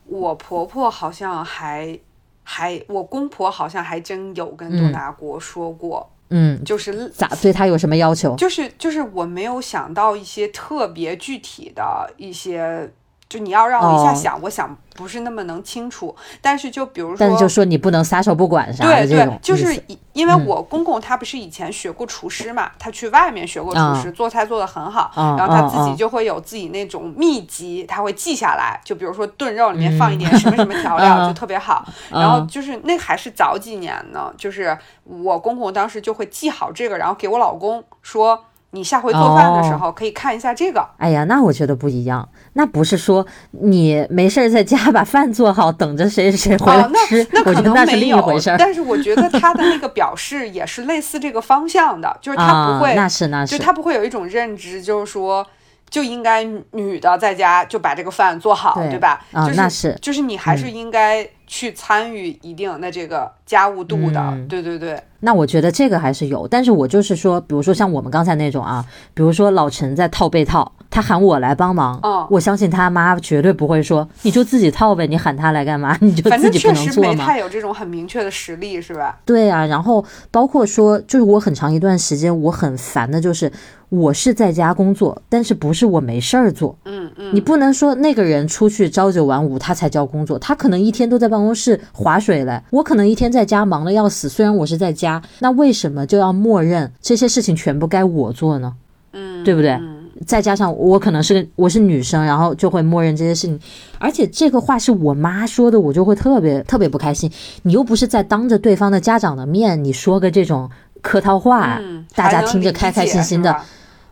[0.07, 1.99] 我婆婆好像还
[2.43, 8.35] 还，我公婆好像还真有跟董大国说过，嗯，就是咋对他有什么要求？
[8.37, 12.91] 就是就是我没有想到一些特别具体的一些
[13.29, 14.15] 就你要让我一下哦。
[14.15, 16.15] 想，我想不是那么能清楚。
[16.41, 19.83] 但是就比如说，但是就说你不能撒手不管啥的对对，就是
[20.13, 20.47] 因为嗯。
[20.47, 31.29] 我公公他不是以前学过厨师嘛，他去外面学过厨啊师，做菜做得很好，啊然后他自己就会有自己那种秘籍，他会记下来，就比如说炖肉里面放一点什么什么调料嗯。
[31.29, 38.45] 就特别好，然后嗯就是那还是早几年呢，就是我公公当时就会记好这个，然后给我老公说。
[38.75, 39.79] 你下回做饭的时哦。
[39.79, 48.57] 候可以看一下这个，哎呀，那我觉得不一样，那不是说你没事儿在家把饭做好，等着谁谁回来哦，那吃，那可能我觉得那是没有另一回事儿。
[48.59, 53.57] 但是我觉得他的那个表示也是类似这个方向的， 就是他啊不会，那是那是。
[53.57, 55.47] 就他不会有一种认知，就是说
[55.89, 59.25] 就应该女的在家就把这个饭做好，对吧？
[59.33, 59.97] 啊就是那是。
[60.03, 75.97] 就是你还是应该去参与一定的这个家务度的，嗯对对对，那我觉得这个还是有，但是我就是说，比如说像我们刚才那种啊，比如说老陈在套被套，他喊我来帮忙，哦我相信他妈绝对不会说你就自己套呗，你喊他来干嘛？
[76.03, 77.11] 你就反自己不正确实能做吗？
[77.13, 79.21] 没太有这种很明确的实力，是吧？
[79.25, 83.53] 对啊，然后包括说，就是我很长一段时间我很烦的就是，
[83.91, 94.29] 我是在家工作，但是不是我没事儿做，嗯嗯，你不能说那个人出去朝九晚五，他才叫工作，他可能一天都在办公室划水嘞，我可能一天在家忙得要死。
[94.29, 98.73] 虽然我是在家，那为什么就要默认这些事情全部该我做呢？
[99.13, 103.59] 嗯，对不对嗯再加上我可能是个我是女生，然后就会默认这些事情，
[103.99, 107.29] 而且这个话是我妈说的，我就会特别特别不开心。
[107.63, 110.71] 你又不是在当着对方的家长的面，你说个这种
[111.03, 113.55] 客套话，嗯，大家听着开开心心的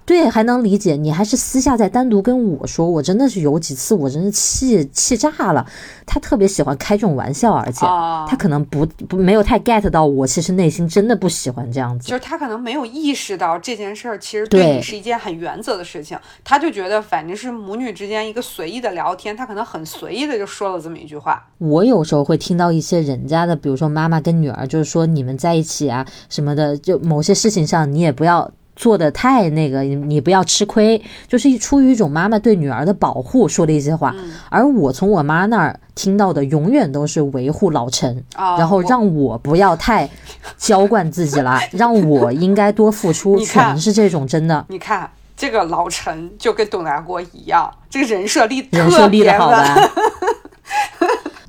[0.05, 0.97] 对，还能理解。
[0.97, 5.67] 你还是私下再单独跟我说，我真的是有几次我真是气气炸了。
[6.05, 12.09] 他特别喜欢开这种玩笑，而且啊他可能不不没有太 get 到我，其实内心真的不喜欢这样子。
[12.09, 21.47] 就是他可能没有意识到这件事儿其实对对你是一件很原则的事情，他就觉得反正是母女之间一个随意的聊天，他可能很随意的就说了这么一句话。
[21.59, 28.51] 我有时候会听到一些人家的，比如说妈妈跟女儿，就是说你们在一起啊什么的，就某些事情上你也不要。
[28.75, 34.15] 做的太那个，你你不要吃亏，就是出于一种妈妈对女儿的保护说的一些话。
[34.49, 40.09] 而我从我妈那儿听到的，永远都是维护老陈，啊，然后让我不要太
[40.57, 49.77] 娇惯自己了，让我应该多付出， 全是这种真的你看这个老陈就跟董大国一样，这个人设立人设立的好吧。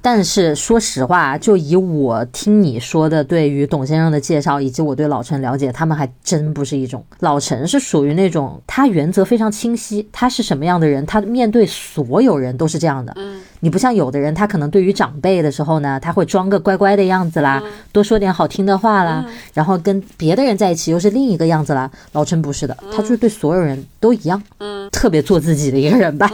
[0.06, 7.02] 但是说实话，就以我听你说的对于董先生的介绍，以及我对老陈了解，他们还真不是一种。
[7.22, 13.14] 老陈是属于那种他原则非常清晰，他是什么样的人，他面对所有人都是这样的。
[13.16, 21.90] 嗯，你不像有的人，他可能对于长辈的时候呢，他会装个乖乖的样子啦，嗯多说点好听的话啦，然后跟别的人在一起又是另一个样子啦。
[22.12, 26.30] 老陈不是的，他就是对所有人都一样，嗯，特别做自己的一个人吧。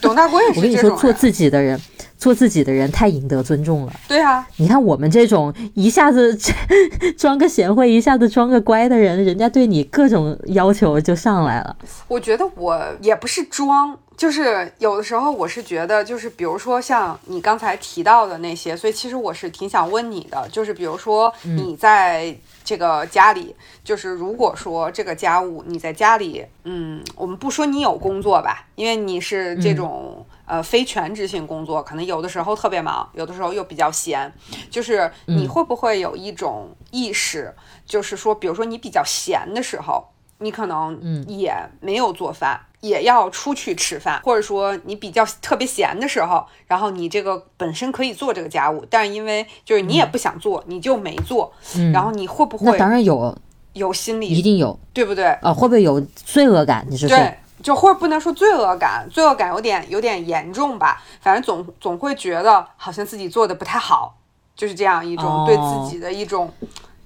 [0.00, 1.76] 董大国也是 我跟你说，做自己的人，
[2.22, 3.92] 做自己的人太赢得尊重了。
[4.06, 6.38] 对啊，你看我们这种一下子
[7.18, 11.76] 装个贤惠，一下子装个乖的人，人家对你各种要求就上来了。
[12.06, 22.32] 我觉得我也不是装，就是有的时候我是觉得，就是比如说像你刚才提到的那些，所以其实我是挺想问你的，就是比如说你在
[22.62, 30.24] 这个家里，就是如果说这个家务你在家里，嗯，我们不说你有工作吧，因为你是这种。
[30.52, 34.30] 呃，非全职性工作，可能有的时候特别忙，有的时候又比较闲。
[34.68, 37.54] 就是你会不会有一种意识，
[37.86, 40.04] 就是说，比如说你比较闲的时候，
[40.40, 51.50] 你可能也没有做饭，也要出去吃饭，或者说你比较特别闲的时候，然后你这个本身可以做这个家务，但是因为就是你也不想做，你就没做，
[51.94, 53.34] 然后你会不那会当然有，
[53.72, 55.24] 有心理一定有对不对？
[55.40, 56.84] 啊、会不会有罪恶感？
[56.90, 57.16] 你是说？
[57.16, 64.16] 对，就或者不能说罪恶感，罪恶感有点有点严重吧，反正总总会觉得好像自己做的不太好，
[64.56, 66.52] 就是这样一种对哦自己的一种、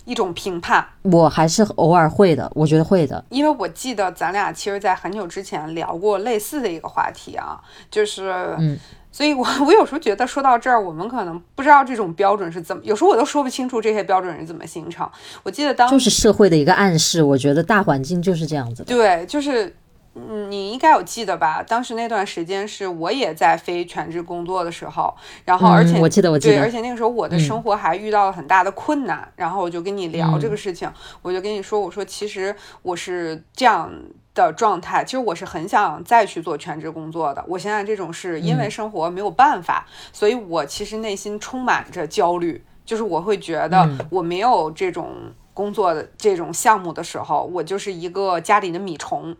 [0.04, 0.86] 一种评判。
[1.02, 3.24] 我还是偶尔会的，我觉得会的。
[3.28, 8.78] 因为我记得咱俩其实，在很久之前聊过类似的一个话题啊，就是，嗯，
[9.12, 15.08] 所以我 我有时候觉得说到这儿，我们可能不知道这种标准是怎么，有时候我都说不清楚这些标准是怎么形成。
[15.42, 18.94] 我记得当就是社会的一个暗示，我觉得大环境就是这样子的。
[18.94, 19.74] 对，就是。
[20.18, 21.62] 嗯，你应该有记得吧？
[21.62, 33.92] 当时那段时间是我也在非全职工作的时候，然后而且、嗯我记得我记对，得而且那个时候我的生活还遇到了很大的困难，然后我就跟你聊这个事情，我就跟你说，我说其实我是这样
[34.34, 45.12] 的状态，其实我是很想再去做全职工作的，我现在这种是因为生活没有办法，所以我其实内心充满着焦虑，就是我会觉得我没有这种
[45.52, 49.36] 工作的这种项目的时候，我就是一个家里的米虫。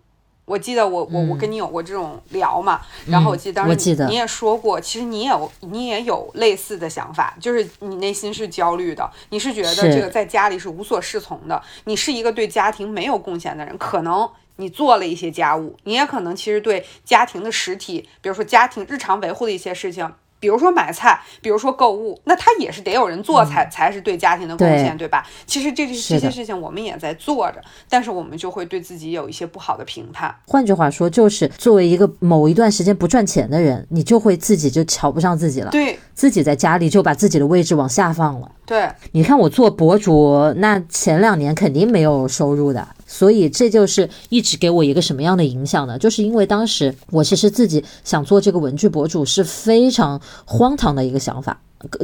[0.46, 20.10] 我记得我我我跟你有过这种聊嘛，然后我记得当时你也说过，其实你也有你也有类似的想法，就是你内心是焦虑的，你是觉得这个在家里是无所适从的，你是一个对家庭没有贡献的人，可能你做了一些家务，你也可能其实对家庭的实体，比如说家庭日常维护的一些事情。
[20.38, 25.26] 比如说买菜，比如说购物，那他也是得有人做才才是对家庭的贡献，对吧？
[25.46, 30.34] 其实这这这些事情我们也在做着，但是我们就会对自己有一些不好的评判。
[30.46, 38.50] 换句话说，就是作为一个某一段时间不赚钱的人，你就会自己就瞧不上自己了，对，自己在家里就把自己的位置往下放了。
[38.66, 42.86] 对，你看我做博主，那前两年肯定没有收入的。
[43.16, 45.98] 所以这就是一直给我一个什么样的影响呢？
[45.98, 51.58] 就是因为当时我其实自己想做这个文具博主是非常荒唐的一个想法。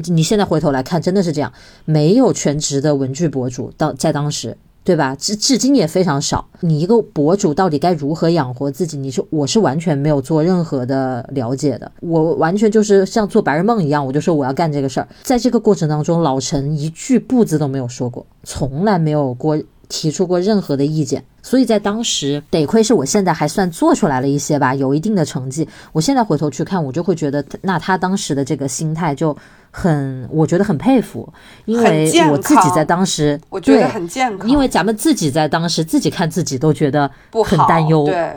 [0.06, 1.52] 你现在回头来看，真的是这样，
[1.84, 5.14] 没有全职的文具博主，当在当时，对吧？
[5.14, 6.46] 至至今也非常少。
[6.60, 8.96] 你一个博主到底该如何养活自己？
[8.96, 15.06] 你是我是完全没有做任何的了解的，我完全就是像做白日梦一样，我就说我要干这个事儿。
[15.24, 19.60] 在这个过程当中，老陈一句不字都没有说过，从来没有过。
[19.92, 25.68] 提出过任何的意见，所以在当时得亏是我现在还算做出来了一些吧，有一定的成绩。
[25.92, 29.36] 我现在回头去看，我就会觉得，那他当时的这个心态就
[29.70, 31.30] 很，我觉得很佩服，
[31.66, 37.10] 因为我自己在当时，我觉得很健康，因为咱们自己在当时自己看自己都觉得
[37.44, 38.32] 很担忧，对。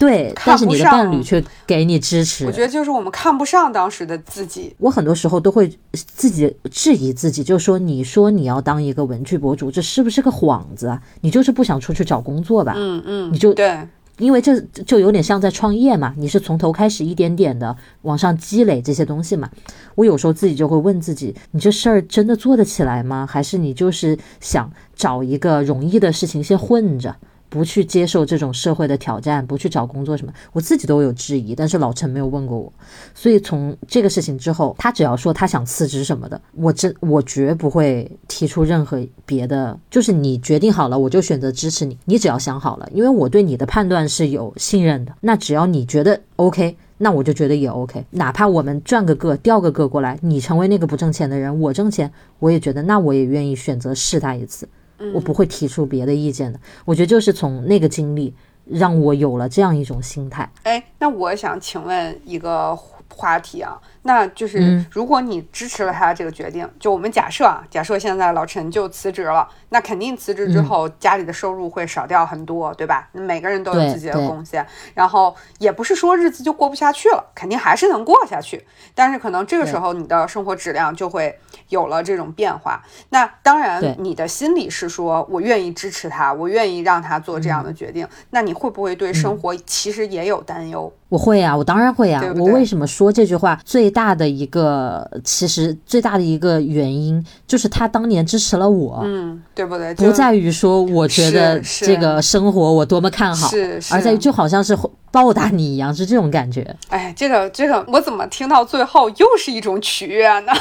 [0.00, 2.46] 对，但是你的伴侣却给你支持。
[2.46, 4.74] 我觉得就是我们看不上当时的自己。
[4.78, 11.02] 我很多时候都会自己质疑自己，就说：“你说你要当一个文具博主，这是不是个幌子啊？
[11.20, 13.78] 你就是不想出去找工作吧？”嗯嗯，你就对，
[14.16, 19.50] 因为这就有点像在创业嘛，你是从头开始一点点的往上积累这些东西嘛。
[19.96, 23.28] 我有时候自己就会问自己：你这事儿真的做得起来吗？
[23.30, 27.14] 还是你就是想找一个容易的事情先混着？
[27.50, 32.72] 不去接受这种社会的挑战，不去找工作什么，我自己都有质疑，但是老陈没有问过我，
[33.12, 54.68] 所以从这个事情之后，他只要说他想辞职什么的，我真我绝不会提出任何别的，就是你决定好了，我就选择支持你，你只要想好了，因为我对你的判断是有信任的，那只要你觉得 OK，那我就觉得也 OK，哪怕我们赚个个调个个过来，你成为那个不挣钱的人，我挣钱，我也觉得那我也愿意选择试他一次。
[55.14, 56.60] 我不会提出别的意见的。
[56.84, 58.34] 我觉得就是从那个经历，
[58.64, 60.50] 让我有了这样一种心态。
[60.62, 62.76] 哎，那我想请问一个
[63.08, 63.80] 话题啊。
[64.02, 73.08] 那就是如果你支持了他这个决定，就我们假设啊，假设现在老陈就辞职了，那肯定辞职之后家里的收入会少掉很多，对吧？
[73.12, 81.38] 每个人都有自己的贡献，然后也不是说日子就过不下去了，肯定还是能过下去，但是可能这个时候你的生活质量就会
[81.68, 82.82] 有了这种变化。
[83.10, 88.08] 那当然，你的心里是说我愿意支持他，我愿意让他做这样的决定。
[88.30, 90.90] 那你会不会对生活其实也有担忧？
[91.08, 92.22] 我会啊，我当然会啊。
[92.36, 93.60] 我为什么说这句话？
[93.64, 99.94] 最大的一个，其实最大的一个原因就是他当年支持了我，嗯，对不对？
[99.94, 104.76] 不在于说我觉得这个生活我多么看好，是，而在于就好像是
[105.10, 106.76] 报答你一样，是这种感觉。
[106.88, 110.52] 哎，这个这个，我怎么听到最后又是一种取悦呢？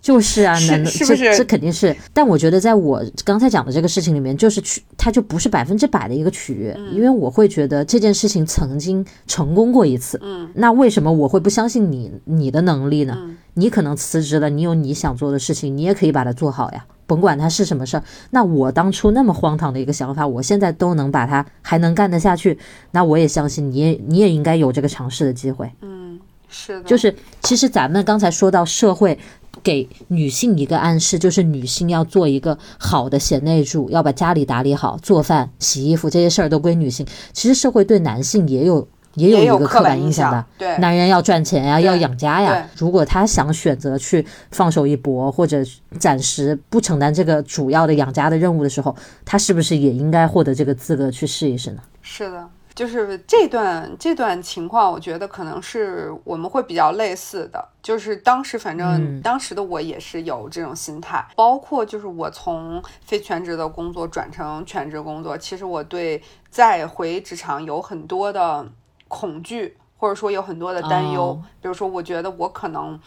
[0.00, 1.36] 就是啊，是是不是？
[1.36, 1.94] 这肯定是。
[2.14, 10.18] 但我觉得，在我刚才讲的这个事情里面，就是取，它就不是百分之百的一个取悦，因为我会觉得这件事情曾经成功过一次。
[10.22, 13.16] 嗯，那为什么我会不相信你你的能力呢？
[13.54, 18.02] 你可能辞职了，你有你想做的事情，你也可以把它做好呀，甭管它是什么事儿。
[18.30, 22.56] 那我当初那么荒唐的一个想法，我现在都能把它还能干得下去，
[22.92, 25.70] 那我也相信你也你也应该有这个尝试的机会。
[25.82, 29.18] 嗯，是的，就是其实咱们刚才说到社会。
[29.62, 37.06] 给女性一个暗示，就是女性要做一个好的贤内助，要把家里打理好，做饭、洗衣服这些事儿都归女性。
[37.32, 42.68] 其实社会对男性也有也有一个刻板印象的，对，男人要赚钱呀，要养家呀。
[42.76, 45.58] 如果他想选择去放手一搏，或者
[45.98, 48.94] 暂时不承担这个主要的养家的任务的时候，
[49.24, 51.82] 他是不是也应该获得这个资格去试一试呢？
[52.00, 52.48] 是的。
[52.74, 57.68] 就是这段这段情况，我觉得可能是我们会比较类似的。
[57.82, 68.66] 就是当时，反正当时的我也是有这种心态，包括就是我从非全职的工作转成全职工作，其实我对再回职场有很多的
[69.08, 71.40] 恐惧，或者说有很多的担忧。
[71.60, 72.98] 比如说，我觉得我可能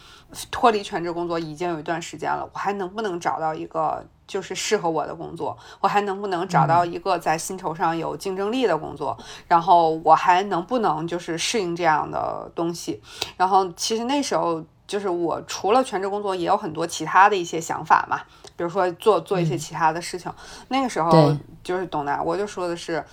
[0.50, 4.04] 脱离全职工作已经有一段时间了，我还能不能找到一个？
[4.26, 9.16] 就是适合我的工作，我还能不能找到一个在薪酬上有竞争力的工作？
[9.46, 13.02] 然后我还能不能就是适应这样的东西？
[13.36, 18.20] 然后其实那时候就是我除了全职工作，也有很多其他的一些想法嘛，
[18.56, 20.32] 比如说做做一些其他的事情。
[20.68, 23.04] 那个时候就是董楠，我就说的是，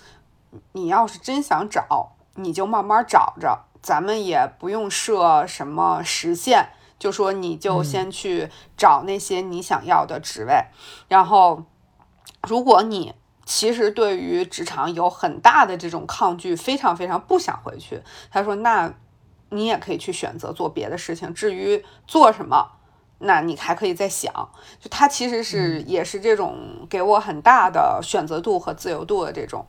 [0.74, 6.70] 你要是真想找，你就慢慢找着，咱们也不用设什么时限，
[7.02, 8.48] 就说你就先去
[8.78, 10.66] 找那些你想要的职位，
[11.08, 11.64] 然后
[12.48, 18.94] 如果你其实对于职场有很大的这种抗拒，非常非常不想回去，他说那
[19.50, 22.74] 你也可以去选择做别的事情，至于做什么。
[23.24, 24.32] 那你还可以再想，
[24.80, 29.66] 就他其实是也是这种给我很大的选择度和自由度的这种，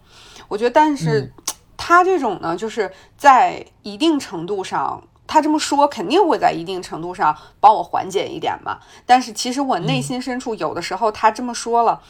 [0.49, 1.33] 我觉得，但是
[1.79, 5.03] 他这种呢，就是在一定程度上，
[5.33, 8.77] 他这么说肯定会在一定程度上帮我缓解一点嘛。
[9.07, 12.03] 但是其实我内心深处有的时候他这么说了，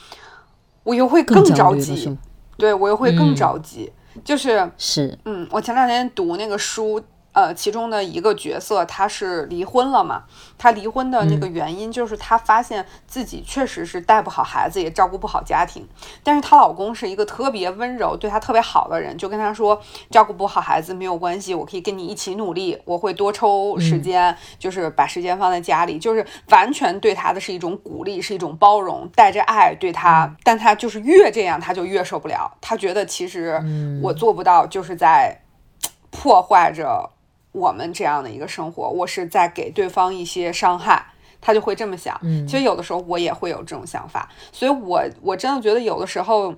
[0.82, 2.18] 我又会更着急，
[2.56, 3.92] 对我又会更着急，
[4.24, 7.00] 就是是，嗯，我前两天读那个书。
[7.33, 10.24] 呃，其中的一个角色，他是离婚了嘛？
[10.59, 15.89] 他离婚的那个原因就是他发现自己确实是带不好孩子，也照顾不好家庭。
[16.22, 19.80] 但是她老公是一个特别温柔、对她特别好的人，就跟她说，
[20.11, 30.37] 照顾不好孩子没有关系，我可以跟你一起努力，我会多抽时间，就是把时间放在家里，就是完全对她的是一种鼓励，是一种包容，带着爱对她。
[30.45, 32.59] 但她就是越这样，她就越受不了。
[32.61, 33.59] 她觉得其实
[34.03, 35.41] 我做不到，就是在
[36.12, 37.09] 破坏着。
[37.53, 41.05] 我们这样的一个生活，我是在给对方一些伤害，
[41.38, 42.18] 他就会这么想。
[42.22, 46.55] 嗯，其实有的时候我也会有这种想法，所以我我真的觉得有的时候，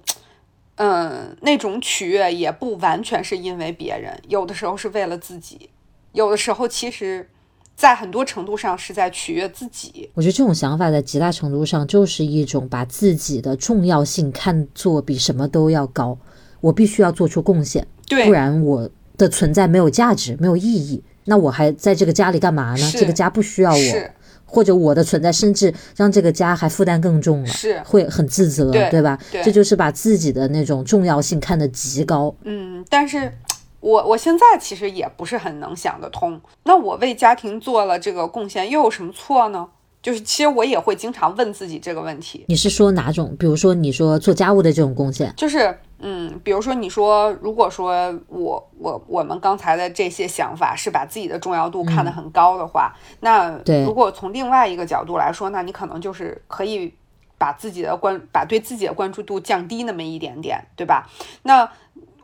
[0.76, 5.68] 嗯，那种取悦也不完全是因为别人，有的时候是为了自己，
[6.12, 7.28] 有的时候其实，
[7.74, 10.08] 在很多程度上是在取悦自己。
[10.14, 16.16] 我觉得这种想法在极大程度上就是一种把自己的重要性看作比什么都要高，
[16.60, 18.88] 我必须要做出贡献，对，不然我。
[19.16, 22.90] 的存在没有价值，没有意义，那我还在这个家里干嘛呢？
[22.92, 24.10] 这个家不需要我，
[24.44, 29.18] 或者我的存在甚至让这个家还负担更重了，是会很自责，对吧？
[29.30, 32.34] 这就是把自己的那种重要性看得极高。
[32.42, 33.32] 嗯，但是
[33.80, 39.68] 我我现在其实也不是很能想得通，那我为家庭做了这个贡献，又有什么错呢？
[40.02, 42.44] 就是其实我也会经常问自己这个问题。
[42.48, 43.34] 你是说哪种？
[43.38, 45.78] 比如说你说做家务的这种贡献，就是。
[46.06, 56.92] 嗯，比如说你说，如果说我我我们刚才的这些想法是把自己的重要度看得很高的话，那如果从另外一个角度来说，那你可能就是可以
[57.38, 61.08] 把自己的关把对自己的关注度降低那么一点点，对吧？
[61.44, 61.66] 那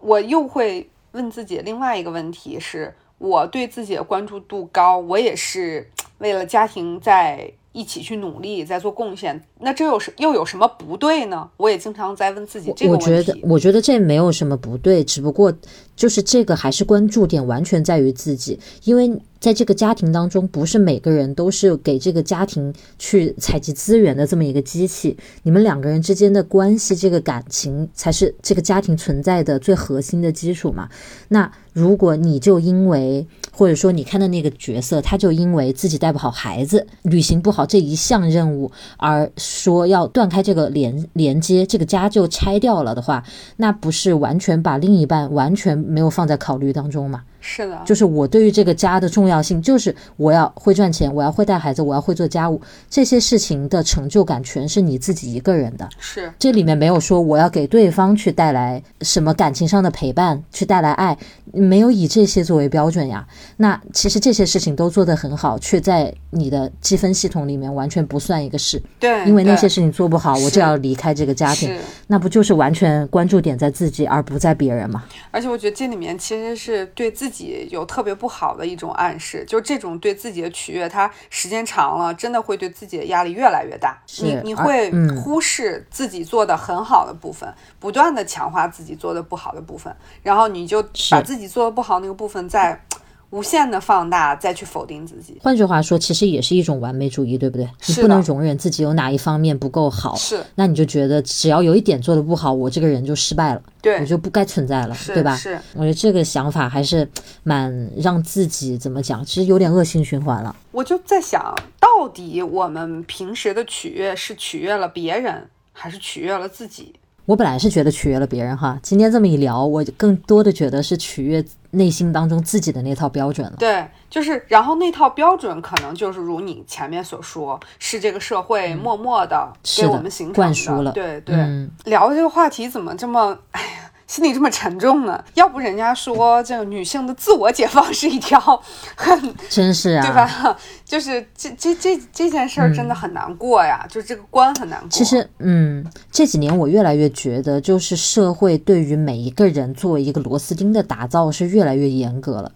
[0.01, 7.51] 我又会问自己另外一个问题是，我对自己的关注度高，我也是为了家庭在。
[7.73, 11.49] 一起去努力，在做贡献，那这有什又有什么不对呢？
[11.57, 13.11] 我也经常在问自己这个问题。
[13.11, 15.53] 我觉得，我觉得这没有什么不对，只不过
[15.95, 19.21] 就是这个还是关注点完全在于自己，因为。
[19.41, 25.17] 在这个家庭当中，不是每个人都是给这个家庭去采集资源的这么一个机器。
[25.43, 30.91] 你们两个人之间的关系，这个感情才是这个家庭存在的最核心的基础嘛。
[31.29, 43.25] 那如果你就因为，或者说你看的那个角色，他就因为自己带不好孩子，履行不好这一项任务，而说要断开这个连连接，这个家就拆掉了的话，
[43.57, 47.23] 那不是完全把另一半完全没有放在考虑当中吗？
[47.41, 55.89] 是的，就是我对于这个家的重要性，就是我要会赚钱，我要会带孩子，我要会做家务，这些事情的成就感全是你自己一个人的。
[55.99, 61.17] 是，这里面没有说我要给对方去带来什么感情上的陪伴，去带来爱，
[61.53, 63.27] 没有以这些作为标准呀。
[63.57, 68.81] 那其实这些事情都做得很好，却在你的积分系统里面完全不算一个事。
[68.99, 71.75] 对，因为那些事情做不好，我就要离开这个家庭，
[72.07, 75.05] 那不就是完全关注点在自己而不在别人吗？
[75.31, 77.30] 而且我觉得这里面其实是对自己。
[77.31, 83.97] 自己有特别不好的一种暗示，就这种对自己的取悦，它时间长了，真的会对自己的压力越来越大。
[84.19, 84.91] 你你会
[85.23, 92.85] 忽视自己做的很好的部分，不断的强化自己做的不好的部分，然后你就把自己做的不好那个部分在。
[93.31, 95.39] 无限的放大，再去否定自己。
[95.41, 97.69] 换句话说，其实也是一种完美主义，对不对？
[97.87, 100.45] 你不能容忍自己有哪一方面不够好，是。
[100.57, 105.37] 那你就觉得只要有一点做的不好，我这个人就失败了，对我就不该存在了，对吧？
[105.37, 105.59] 是。
[105.75, 107.09] 我觉得这个想法还是
[107.45, 110.55] 蛮让自己怎么讲，其实有点恶性循环了。
[110.73, 116.95] 我就在想，到底我们平时的取悦是取悦了别人，还是取悦了自己？
[117.31, 123.55] 我本来是觉得取悦了别人哈，今天这么一聊，我更多的觉得是取悦内心当中自己的那套标准了。
[123.57, 130.91] 对，就是，然后那套标准可能就是如你前面所说，是这个社会默默的给我们形成灌输了。
[130.91, 131.37] 对对，
[131.85, 133.90] 聊这个话题怎么这么，哎呀。
[134.11, 135.23] 心里这么沉重呢？
[135.35, 138.61] 要不人家说这个女性的自我解放是一条
[138.97, 140.59] 很真是啊，对吧？
[140.85, 144.89] 就是这这这这件事儿真的很难过呀，就这个关很难过。
[144.89, 152.51] 其实，嗯，这几年我越来越觉得，就是社会对于每一个人作为一个螺丝钉的打造是越来越严格了。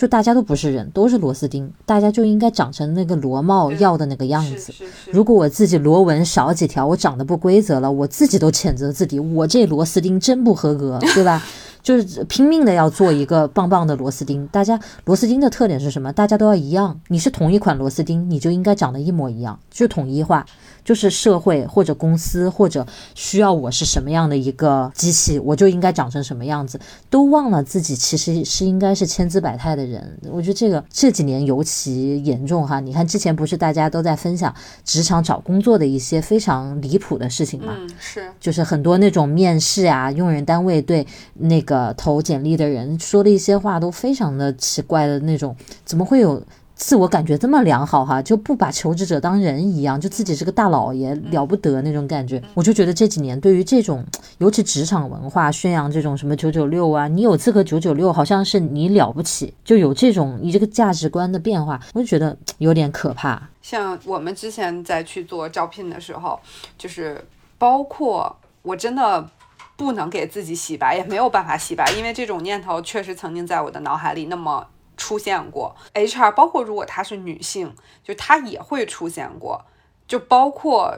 [0.00, 4.72] 就大家都不是人，都是螺丝钉，大家就应该长成那个螺帽要的那个样子。
[5.10, 11.42] 如果我自己螺纹少几条，我长得不规则了，我自己都谴责自己，我这螺丝钉真不合格，对吧？
[11.82, 14.46] 就是拼命的要做一个棒棒的螺丝钉。
[14.46, 16.10] 大家螺丝钉的特点是什么？
[16.10, 20.46] 大家都要一样，你是同一款螺丝钉，你就应该长得一模一样，就统一化。
[20.84, 30.18] 就是社会或者公司或者需要我是什么样的一个机器，我就应该长成什么样子，都忘了自己其实是应该是千姿百态的人。
[30.30, 32.80] 我觉得这个这几年尤其严重哈。
[32.80, 34.54] 你看之前不是大家都在分享
[34.84, 37.74] 职场找工作的一些非常离谱的事情吗？
[37.78, 45.54] 嗯，是，就是很多那种面试啊，用人单位对那个投简历的人说的一些话都非常的奇怪的那种，
[45.84, 46.42] 怎么会有？
[46.80, 52.42] 自我感觉这么良好哈，就不把求职者当人一样，就自己是个大老爷了不得那种感觉。
[52.54, 54.02] 我就觉得这几年对于这种，
[54.38, 63.50] 尤其职场文化宣扬这种什么九九六啊，你有资格九九六，好像是你了不起，就有这种你这个价值观的变化，我就觉得有点可怕。
[63.60, 66.40] 像我们之前在去做招聘的时候，
[66.78, 67.22] 就是
[67.58, 69.28] 包括我真的
[69.76, 74.66] 不能给自己洗白，也没有办法洗白，因为这种念头确实曾经在我的脑海里那么。
[75.00, 77.74] 出现过 HR，包括如果她是女性，
[78.04, 79.64] 就她也会出现过。
[80.06, 80.94] 就包括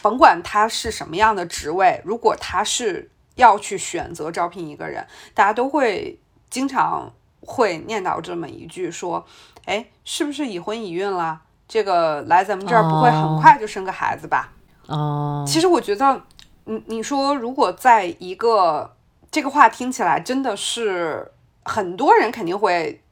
[0.00, 9.26] 甭管她是什么样的职位，如果她是要去选择招聘一个人，大家都会经常会念叨这么一句说
[9.66, 11.42] ：“哎，是不是已婚已孕了？
[11.66, 14.52] 这个来咱们这儿不会很快就生个孩子吧？”
[14.86, 16.22] 哦，其实我觉得，
[16.66, 18.94] 你你说如果在一个
[19.30, 21.32] 这个话听起来真的是
[21.64, 23.02] 很多人肯定会。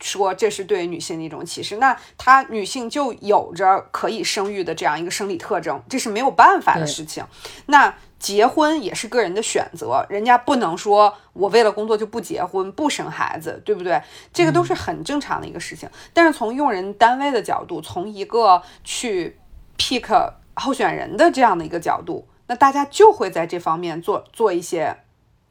[0.00, 7.24] 说这是对女性的一种歧视，那她女性就有着可以生育的这样一个生理特征，这是没有办法的事情。
[7.66, 14.00] 那结婚也是个人的选择，人家不能说我为了工作就不结婚不生孩子，对不对？
[14.32, 15.88] 这个都是很正常的一个事情。
[16.12, 19.38] 但是从用人单位的角度，从一个去
[19.78, 24.98] pick 候选人的这样的一个角度，那大家就会在这方面做做一些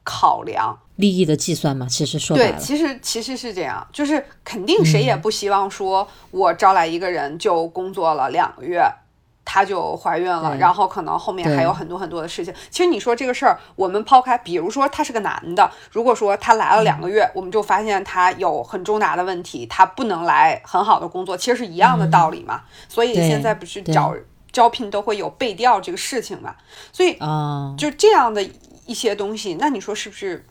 [0.04, 0.80] 考量。
[0.98, 8.82] 利益的计算嘛，其实说对，其实其实是这样，就是肯定谁也不希望说，我招来一个人就工作了两个月，
[9.44, 12.54] 她就怀孕了，然后可能后面还有很多很多的事情。
[12.70, 22.62] 其实你说这个事儿，我们抛开，比如说他是个男的，如果说他来了两个月，我们就发现他有很重大的问题，他不能来很好的工作，其实是一样的道理嘛。
[22.88, 24.16] 所以现在不是找
[24.54, 26.56] 招聘都会有背调这个事情嘛？
[26.94, 27.18] 所以
[27.78, 28.42] 就这样的
[28.86, 30.46] 一些东西，那你说是不是？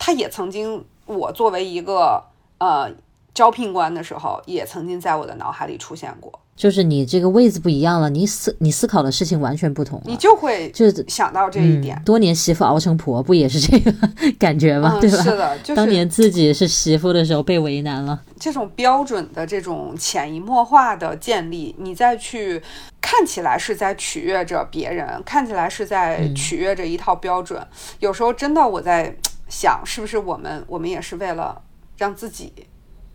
[0.00, 2.24] 他也曾经，我作为一个
[2.58, 2.90] 呃
[3.34, 6.32] 招聘官的时候，也曾经在我的脑海里出现过。
[6.56, 12.00] 就是你这个位置不一样了，你思你思考的事情完全不同，你就会就是想到这一点。
[12.04, 13.94] 多年媳妇熬成婆，不也是这个
[14.38, 14.98] 感觉吗？
[15.00, 15.22] 对吧？
[15.22, 18.20] 是的，就是当年自己是媳妇的时候被为难了。
[18.38, 22.62] 这种标准的这种潜移默化的建立，你再去
[23.00, 27.66] 看起来是在取悦着别人，看起来是在取悦着一套标准。
[28.00, 29.16] 有时候真的我在。
[29.50, 31.60] 想是不是我们我们也是为了
[31.98, 32.52] 让自己？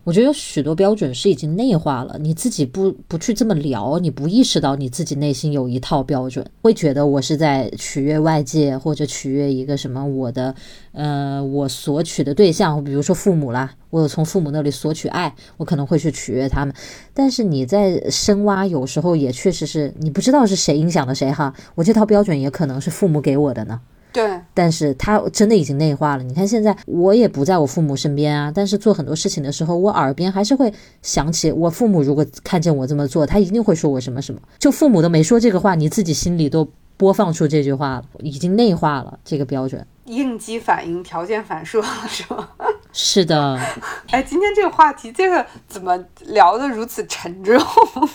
[0.04, 10.54] 我觉得有许多标准是已经内化了，你自己不不去这么聊，你不意识到你自己内心有一套标准，会觉得我是在取悦外界或者取悦一个什么我的
[10.92, 16.72] 呃我索取的对象，比如说父母啦，我有从父母那里索取爱，我可能会去取悦他们。
[17.12, 23.80] 但是你在深挖，有时候也确实是你不知道是谁影响的谁哈，我这套标准也可能是父母给我的呢。
[24.16, 26.22] 对，但是他真的已经内化了。
[26.22, 32.02] 你看现在我也不在我父母身边啊，但是做很多事情的时候，我耳边还是会想起我父母。
[32.02, 34.40] 如果看见我这么做，他一定会说我什么什么。
[34.58, 39.86] 就父母都没说这个话，你自己心里都播放出这句话了，已经内化了这个标准。
[40.06, 42.48] 应激反应、条件反射是吗？
[42.94, 43.60] 是的。
[44.10, 45.94] 哎，今天这个话题，这个怎么
[46.28, 47.62] 聊得如此沉重？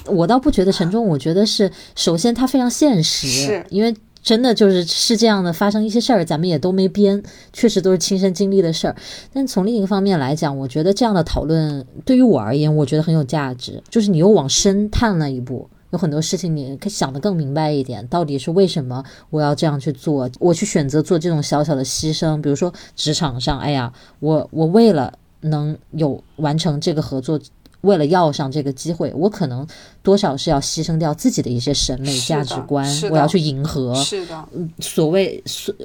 [0.08, 3.96] 我倒不觉得沉重，我觉得是首先它非常现实，是因为。
[4.24, 8.96] 真的就是是这样的，发生一些事儿，咱们也都没编，确实都是亲身经历的事儿。
[9.34, 13.82] 但从另一个方面来讲，我觉得这样的讨论对于我而言，我觉得很有价值。
[13.90, 20.30] 就是你又往深探了一步，有很多事情你可以想得更明白一点，到底是为什么我要这样去做？
[20.40, 25.12] 我去选择做这种小小的牺牲，比如说职场上，哎呀，我我为了
[25.42, 27.40] 能有完成这个合作。
[27.82, 29.66] 为了要上这个机会，我可能
[30.02, 33.94] 多少是要牺牲掉自己的一些审美价值观，我要去迎合。
[33.96, 34.48] 是的，
[34.80, 35.44] 所谓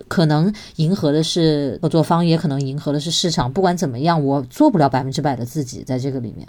[0.09, 3.51] 可能迎合的是合作方，也可能迎合的是市场。
[3.51, 6.47] 不管怎么样，我做不了百分之百的自己在这个里面。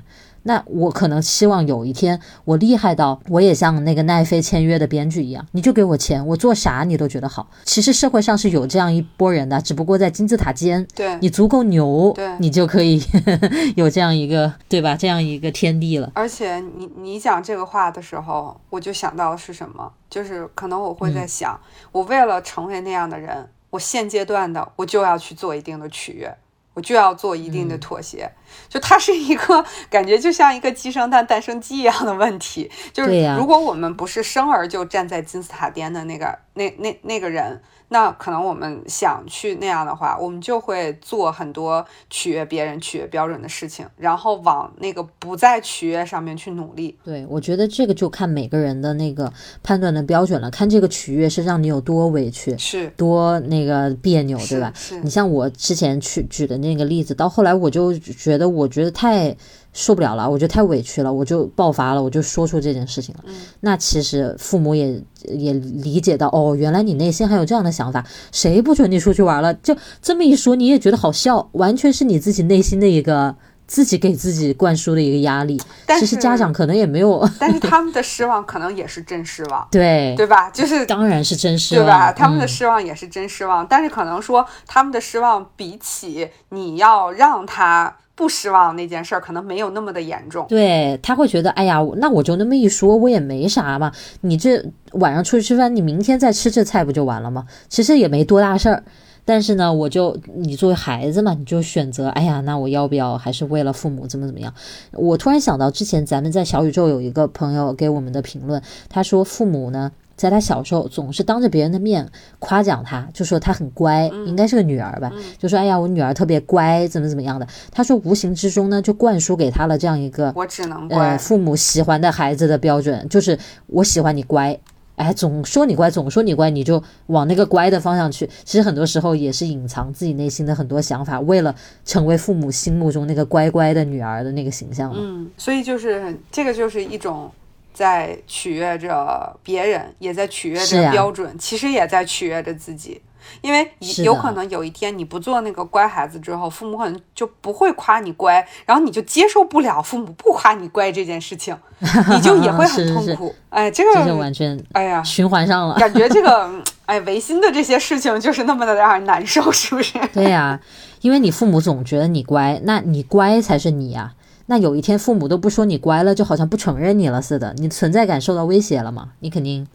[0.48, 7.50] 那我可能希望有一天我厉害到我也像那个奈飞签约的编剧一样，你就给我钱，我做啥你都觉得好。
[7.66, 13.04] 其实社会上是有这样一波人的，只不过在金字塔尖，对你足够牛，对，你就可以
[13.76, 14.96] 有这样一个对吧？
[14.96, 16.10] 这样一个天地了。
[16.16, 19.92] 而且你你讲这个话的时候，我就想到的是什么？
[20.10, 21.60] 就是可能我会在想，
[21.92, 26.34] 我为了成为那样的人，我现阶段的我就要去做一定的取悦。
[26.78, 28.32] 我就要做一定的妥协，
[28.70, 32.70] 就它是一个感觉就像一个鸡生蛋，蛋生鸡一样的问题。
[32.94, 37.60] 就是如果我们不是生而就站在金字塔巅的那个那那那个人。
[37.90, 46.96] 那可能我们想去那样的话，我们就会做很多取悦别人、取悦标准的事情，然后往那个不在取悦上面去努力。
[47.04, 49.32] 对，我觉得这个就看每个人的那个
[49.64, 54.72] 判断的标准了，看这个取悦是让你有多委屈，是多那个别扭，对吧？
[54.76, 59.36] 是你像我之前去举的那个例子，到后来我就觉得，我觉得太。
[59.78, 63.24] 受不了了，我觉得太委屈了，我就爆发了，我就说出这件事情了。
[63.60, 69.54] 那其实父母也也理解到，哦，原来你内心还有这样的想法，谁不准你出去玩了？
[69.54, 73.36] 就这么一说，你也觉得好笑，完全是你自己内心的一个
[73.68, 75.62] 自己给自己灌输的一个压力。
[76.00, 80.50] 其实家长可能也没有，但是他们的 失望可能也是真失望，对对吧？
[80.50, 82.12] 就是当然是真失望，对吧？
[82.12, 87.96] 他们的失望也是真失望，但是可能说他们的失望比起你要让他。
[88.18, 93.92] 不失望那件事儿可能没有那么的严重，对他会觉得，哎呀，那我就那么一说，我也没啥嘛。
[94.22, 94.60] 你这
[94.94, 97.46] 晚上出去吃饭，你明天再吃这菜不就完了吗？
[97.70, 98.84] 其实也没多大事儿。
[99.24, 104.52] 但是呢，我就你作为孩子嘛，你就选择，哎呀，那我要不要还是为了父母怎么怎么样？
[104.94, 108.60] 我突然想到，之前咱们在小宇宙有一个朋友给我们的评论，
[108.90, 109.92] 他说父母呢。
[110.18, 112.10] 在他小时候，总是当着别人的面
[112.40, 117.48] 夸奖他，就说他很乖，应该是个女儿吧，就说哎呀，我女儿特别乖，怎么怎么样的。
[117.72, 123.38] 他说无形之中呢，就灌输给他了这样一个我只能乖，父母喜欢的孩子的标准，就是
[123.68, 124.60] 我喜欢你乖，
[124.96, 128.28] 哎，总说你乖，总说你乖，你就往那个乖的方向去。
[128.44, 131.56] 其实很多时候也是隐藏自己内心的很多想法，为了
[131.86, 134.92] 成为父母心目中那个乖乖的女儿的那个形象。
[134.96, 137.30] 嗯，所以就是这个就是一种。
[137.78, 143.00] 在取悦着别人，也在取悦着标准，其实也在取悦着自己。
[143.42, 143.70] 因为
[144.04, 151.56] 有可能有一天你不做那个乖孩子之后，父母可能就不会夸你乖，然后你就接受不了父母不夸你乖这件事情，
[152.10, 153.36] 你就也会很痛苦。
[153.50, 155.76] 哎，这个完全哎呀，循环上了。
[155.76, 156.50] 感觉这个
[156.88, 160.00] 哎违心的这些事情就是那么的让人难受，是不是？
[160.14, 160.60] 对呀，
[161.02, 164.14] 因为你父母总觉得你乖，那你乖才是你呀。
[164.48, 169.12] 那有一天父母都不说你乖了，就好像不承认你了似的，你存在感受到威胁了嘛？
[169.20, 169.68] 你肯定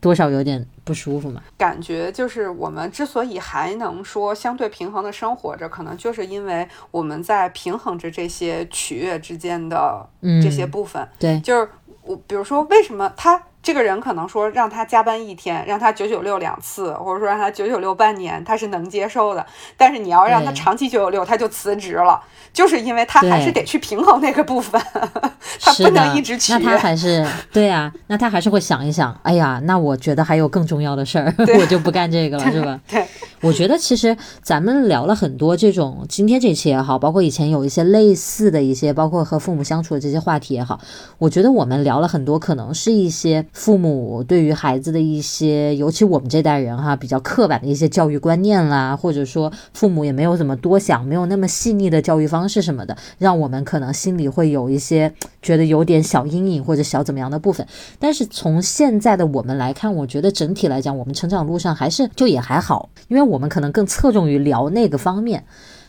[0.00, 1.42] 多少有点不舒服嘛？
[1.56, 10.08] 感觉就是我们之所以还能说相对平衡的生活着，可能就是因为我们在平衡着这些取悦之间的
[10.42, 11.08] 这些部分。
[11.18, 11.68] 对，就是
[12.02, 13.42] 我，比如说为什么他。
[13.66, 19.44] 这个人可能说让他加班一天，让他九九六两次，或者说让他九九六半年，他是能接受的。
[19.76, 24.80] 但是你要让他长期九九六，他就辞职了，就是因为他还是得去平衡那个部分，
[25.60, 26.52] 他不能一直去。
[26.52, 32.78] 那他还是 对呀，那他还是会想一想，哎呀，那我觉得还有更重要的事儿， 我就不干这个了，是吧？
[32.86, 33.04] 对，
[33.46, 40.80] 我觉得其实咱们聊了很多这种，今天这期也好，包括以前有一些类似的一些，包括和父母相处的这些话题也好，
[41.18, 43.46] 我觉得我们聊了很多，可能是一些。
[43.52, 57.64] 父母对于孩子的一些，尤其我们这代人哈，比较刻板的一些教育观念啦，或者说父母也没有怎么多想，没有那么细腻的教育方式什么的，让我们可能心里会有一些觉得有点小阴影或者小怎么样的部分。
[58.00, 65.44] 但是从现在的我们来看，我觉得整体来讲，我们成长路上还是就也还好，因为我们可能更侧重于聊那个方面。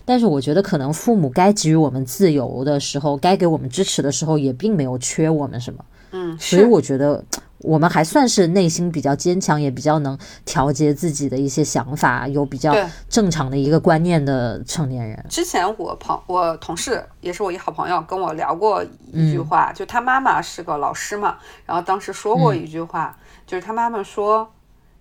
[0.06, 5.84] 但是我觉得可能父母该给予我们自由的时候，该给我们支持的时候，也并没有缺我们什么。
[6.12, 7.24] 嗯，所以我觉得。
[7.62, 12.72] 我们还算是内心比较坚强，也比较能调节自己的一些想法，有比较
[13.10, 15.26] 正常的一个观念的成年人。
[15.28, 23.18] 之前我朋我同事也是我一好朋友跟我聊过一句话，就他妈妈是个老师嘛，然后当时说过一句话，
[23.48, 24.48] 就是他妈妈说：“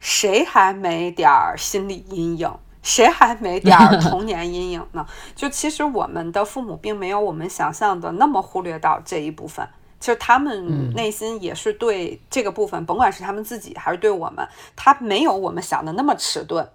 [0.08, 2.48] 谁还没点儿心理阴影？
[2.80, 5.04] 谁还没点儿童年阴影呢？”
[5.34, 9.68] 就其实我们的父母并没有我们想象的那么忽略到这一部分。
[9.98, 14.46] 其实他们内心也是对这个部分，甭管是他们自己还是对我们，
[14.76, 16.68] 他没有我们想的那么迟钝。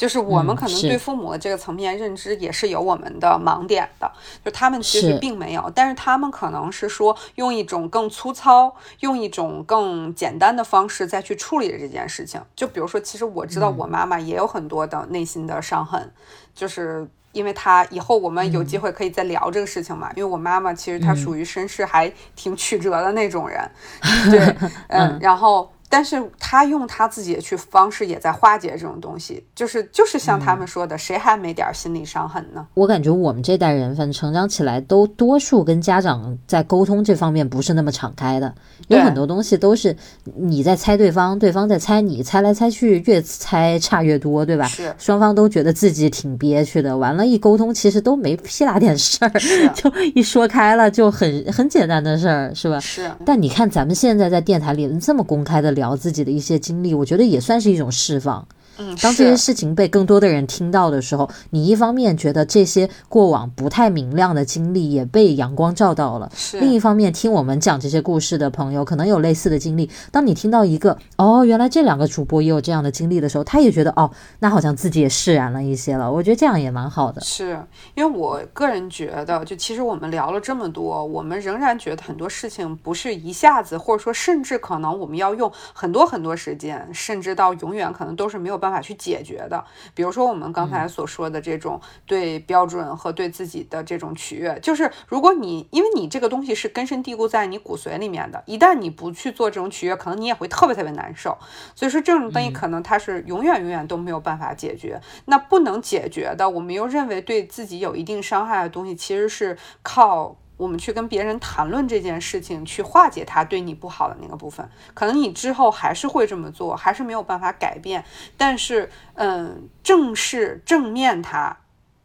[0.00, 4.10] 就是我们嗯可能对父母的这个层面认知也是有我们的盲点的，
[4.42, 12.40] 就他们其实并没有，但是他们可能是说用一种更粗糙、用一种更简单的方式再去处理这件事情。
[12.56, 16.10] 就比如说，其实我知道我妈妈也有很多的内心的伤痕，
[16.54, 17.06] 就是。
[17.32, 23.70] 因为他以后我们有机会可以再聊这个事情嘛，因为我妈妈其实她属于身世还挺曲折的那种人，
[24.32, 24.56] 对，
[24.90, 32.64] 嗯，然后但是他用他自己的去方式也在化解这种东西，就是就是像他们说的，谁还没点儿心理伤痕呢？
[32.74, 38.54] 我感觉我们这代人，反正成长起来都多数跟家长在沟通这方面不是那么敞开的，
[38.86, 39.96] 有很多东西都是
[40.36, 44.68] 你在猜对方，对方在猜你，猜来猜去越猜差越多，对吧？
[44.68, 49.30] 是双方都觉得自己挺憋屈的，完了，一沟通其实都没屁大点事儿，
[49.74, 52.78] 就一说开了就很很简单的事儿，是吧？
[52.78, 58.46] 是，但你看咱们现在在电台里这么公开的聊自己的一些经历，我觉得也算是一种释放。
[58.78, 69.90] 嗯，当这些事情被更多的人听到的时候，你一方面觉得这些过往不太明亮的经历也被阳光照到了，另一方面听我们讲这些故事的朋友可能有类似的经历。
[70.10, 76.10] 当你听到一个哦，原来这两个主播也有这样的经历的时候，他也觉得哦，那好像自己也释然了一些了。
[76.10, 77.20] 我觉得这样也蛮好的。
[77.20, 77.62] 是
[77.94, 89.64] 因为我个人觉得，就其实我们聊了这么多，我们仍然觉得很多事情不是一下子，或者说甚至可能我们要用很多很多时间，甚至到永远可能都是没有办法去解决的。
[89.94, 101.38] 比如说我们刚才所说的这种对标准和对自己的这种取悦，就是如果你因为你这个东西是根深蒂固在你骨髓里面的，一旦你不去做这种取悦，可能你也会特别特别难受。
[101.74, 105.00] 所以说这种东西可能它是永远永远都没有办法解决。
[105.24, 114.68] 那不能解决的，我们又认为对自己有一定伤害的东西，其实是靠我们去跟别人谈论这件事情，去化解他对你不好的那个部分。
[114.92, 118.04] 可能你之后还是会这么做，还是没有办法改变，
[118.36, 121.56] 但是，嗯，正视正面它，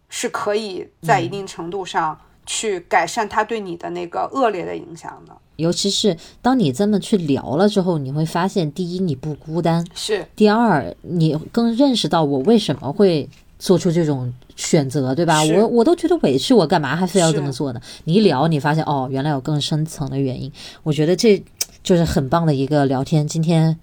[0.08, 5.36] 是可以在一定程度上去改善他对你的那个恶劣的影响的。
[5.58, 15.44] 尤其是当你这么去聊了之后，你会发现，第一你不孤单，是第二你更认识到我为什么会做出这种选择，对吧？
[15.44, 17.82] 我我都觉得委屈，我干嘛还非要这么做呢？
[18.04, 20.52] 你一聊，你发现哦，原来有更深层的原因。
[20.84, 21.44] 我觉得这
[21.84, 23.78] 就是很棒的一个聊天，今天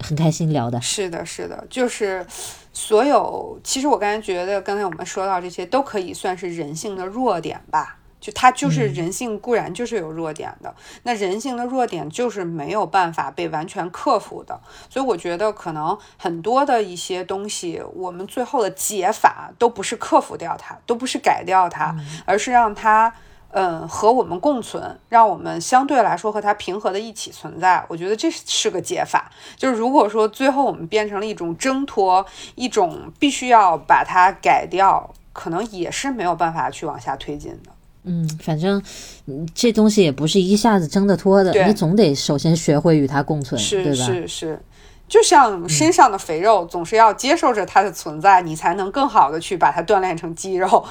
[0.00, 0.80] 很开心聊的。
[0.80, 2.26] 是的，是的，就是
[2.72, 7.98] 所有，其实我刚才觉得，刚才我们说到这些，都可以算是人性的弱点吧。
[8.22, 14.58] 就它就是人性，固然就是有弱点的，那人性的弱点就是没有办法被完全克服的。
[14.88, 21.94] 所以我觉得，可能很多的一些东西，我们最后的解法都不是克服掉它，都不是改掉它，
[22.24, 23.12] 而是让它。
[23.54, 29.30] 嗯，和我们共存，让我们相对来说和它平和的一起存在，我觉得这是个解法。
[29.58, 37.70] 就是如果说最后我们变成了一种挣脱，一种必须要把它改掉，可能也是没有办法去往下推进的。
[38.04, 38.82] 嗯，反正
[39.26, 44.04] 嗯这东西也不是一下子挣得脱的，你总得首先学会与它共存，是对吧？
[44.04, 44.60] 是是，
[45.08, 50.84] 就像身上的肥肉，总是要接受着它的存在，你才能更好的去把它锻炼成肌肉。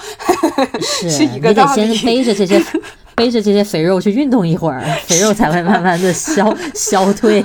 [0.80, 2.64] 是 是一个你得道理先背着这些
[3.14, 7.44] 背着这些肥肉去运动一会儿，肥肉才会慢慢的消 消退。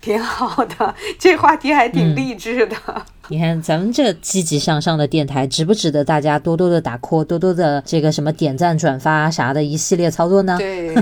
[0.00, 2.76] 挺好的，这话题还挺励志的。
[3.30, 10.56] 你看咱们这积极向上的电台，值不值得大家多多的打 call，多多的这个什么点赞、转发啥的一系列操作呢？
[10.58, 10.94] 对，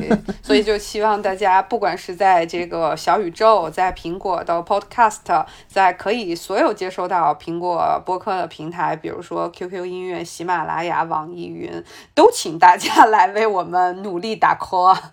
[0.43, 15.12] 所以就希望大家，不管是在这个小宇宙，在苹果的 Podcast，在可以所有接收到苹果播客的平台，比如说 QQ 音乐、喜马拉雅、网易云，都请大家来为我们努力打 call 啊！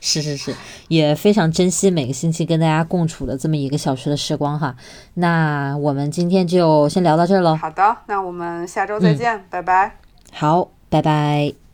[0.00, 0.54] 是是是，
[0.88, 4.74] 也非常珍惜每个星期跟大家共处的这么一个小时的时光哈。
[5.14, 5.25] 那
[5.80, 7.56] 我们今天就先聊到这儿喽。
[7.56, 9.96] 好的，那我们下周再见，拜拜。
[10.32, 11.65] 好，拜拜。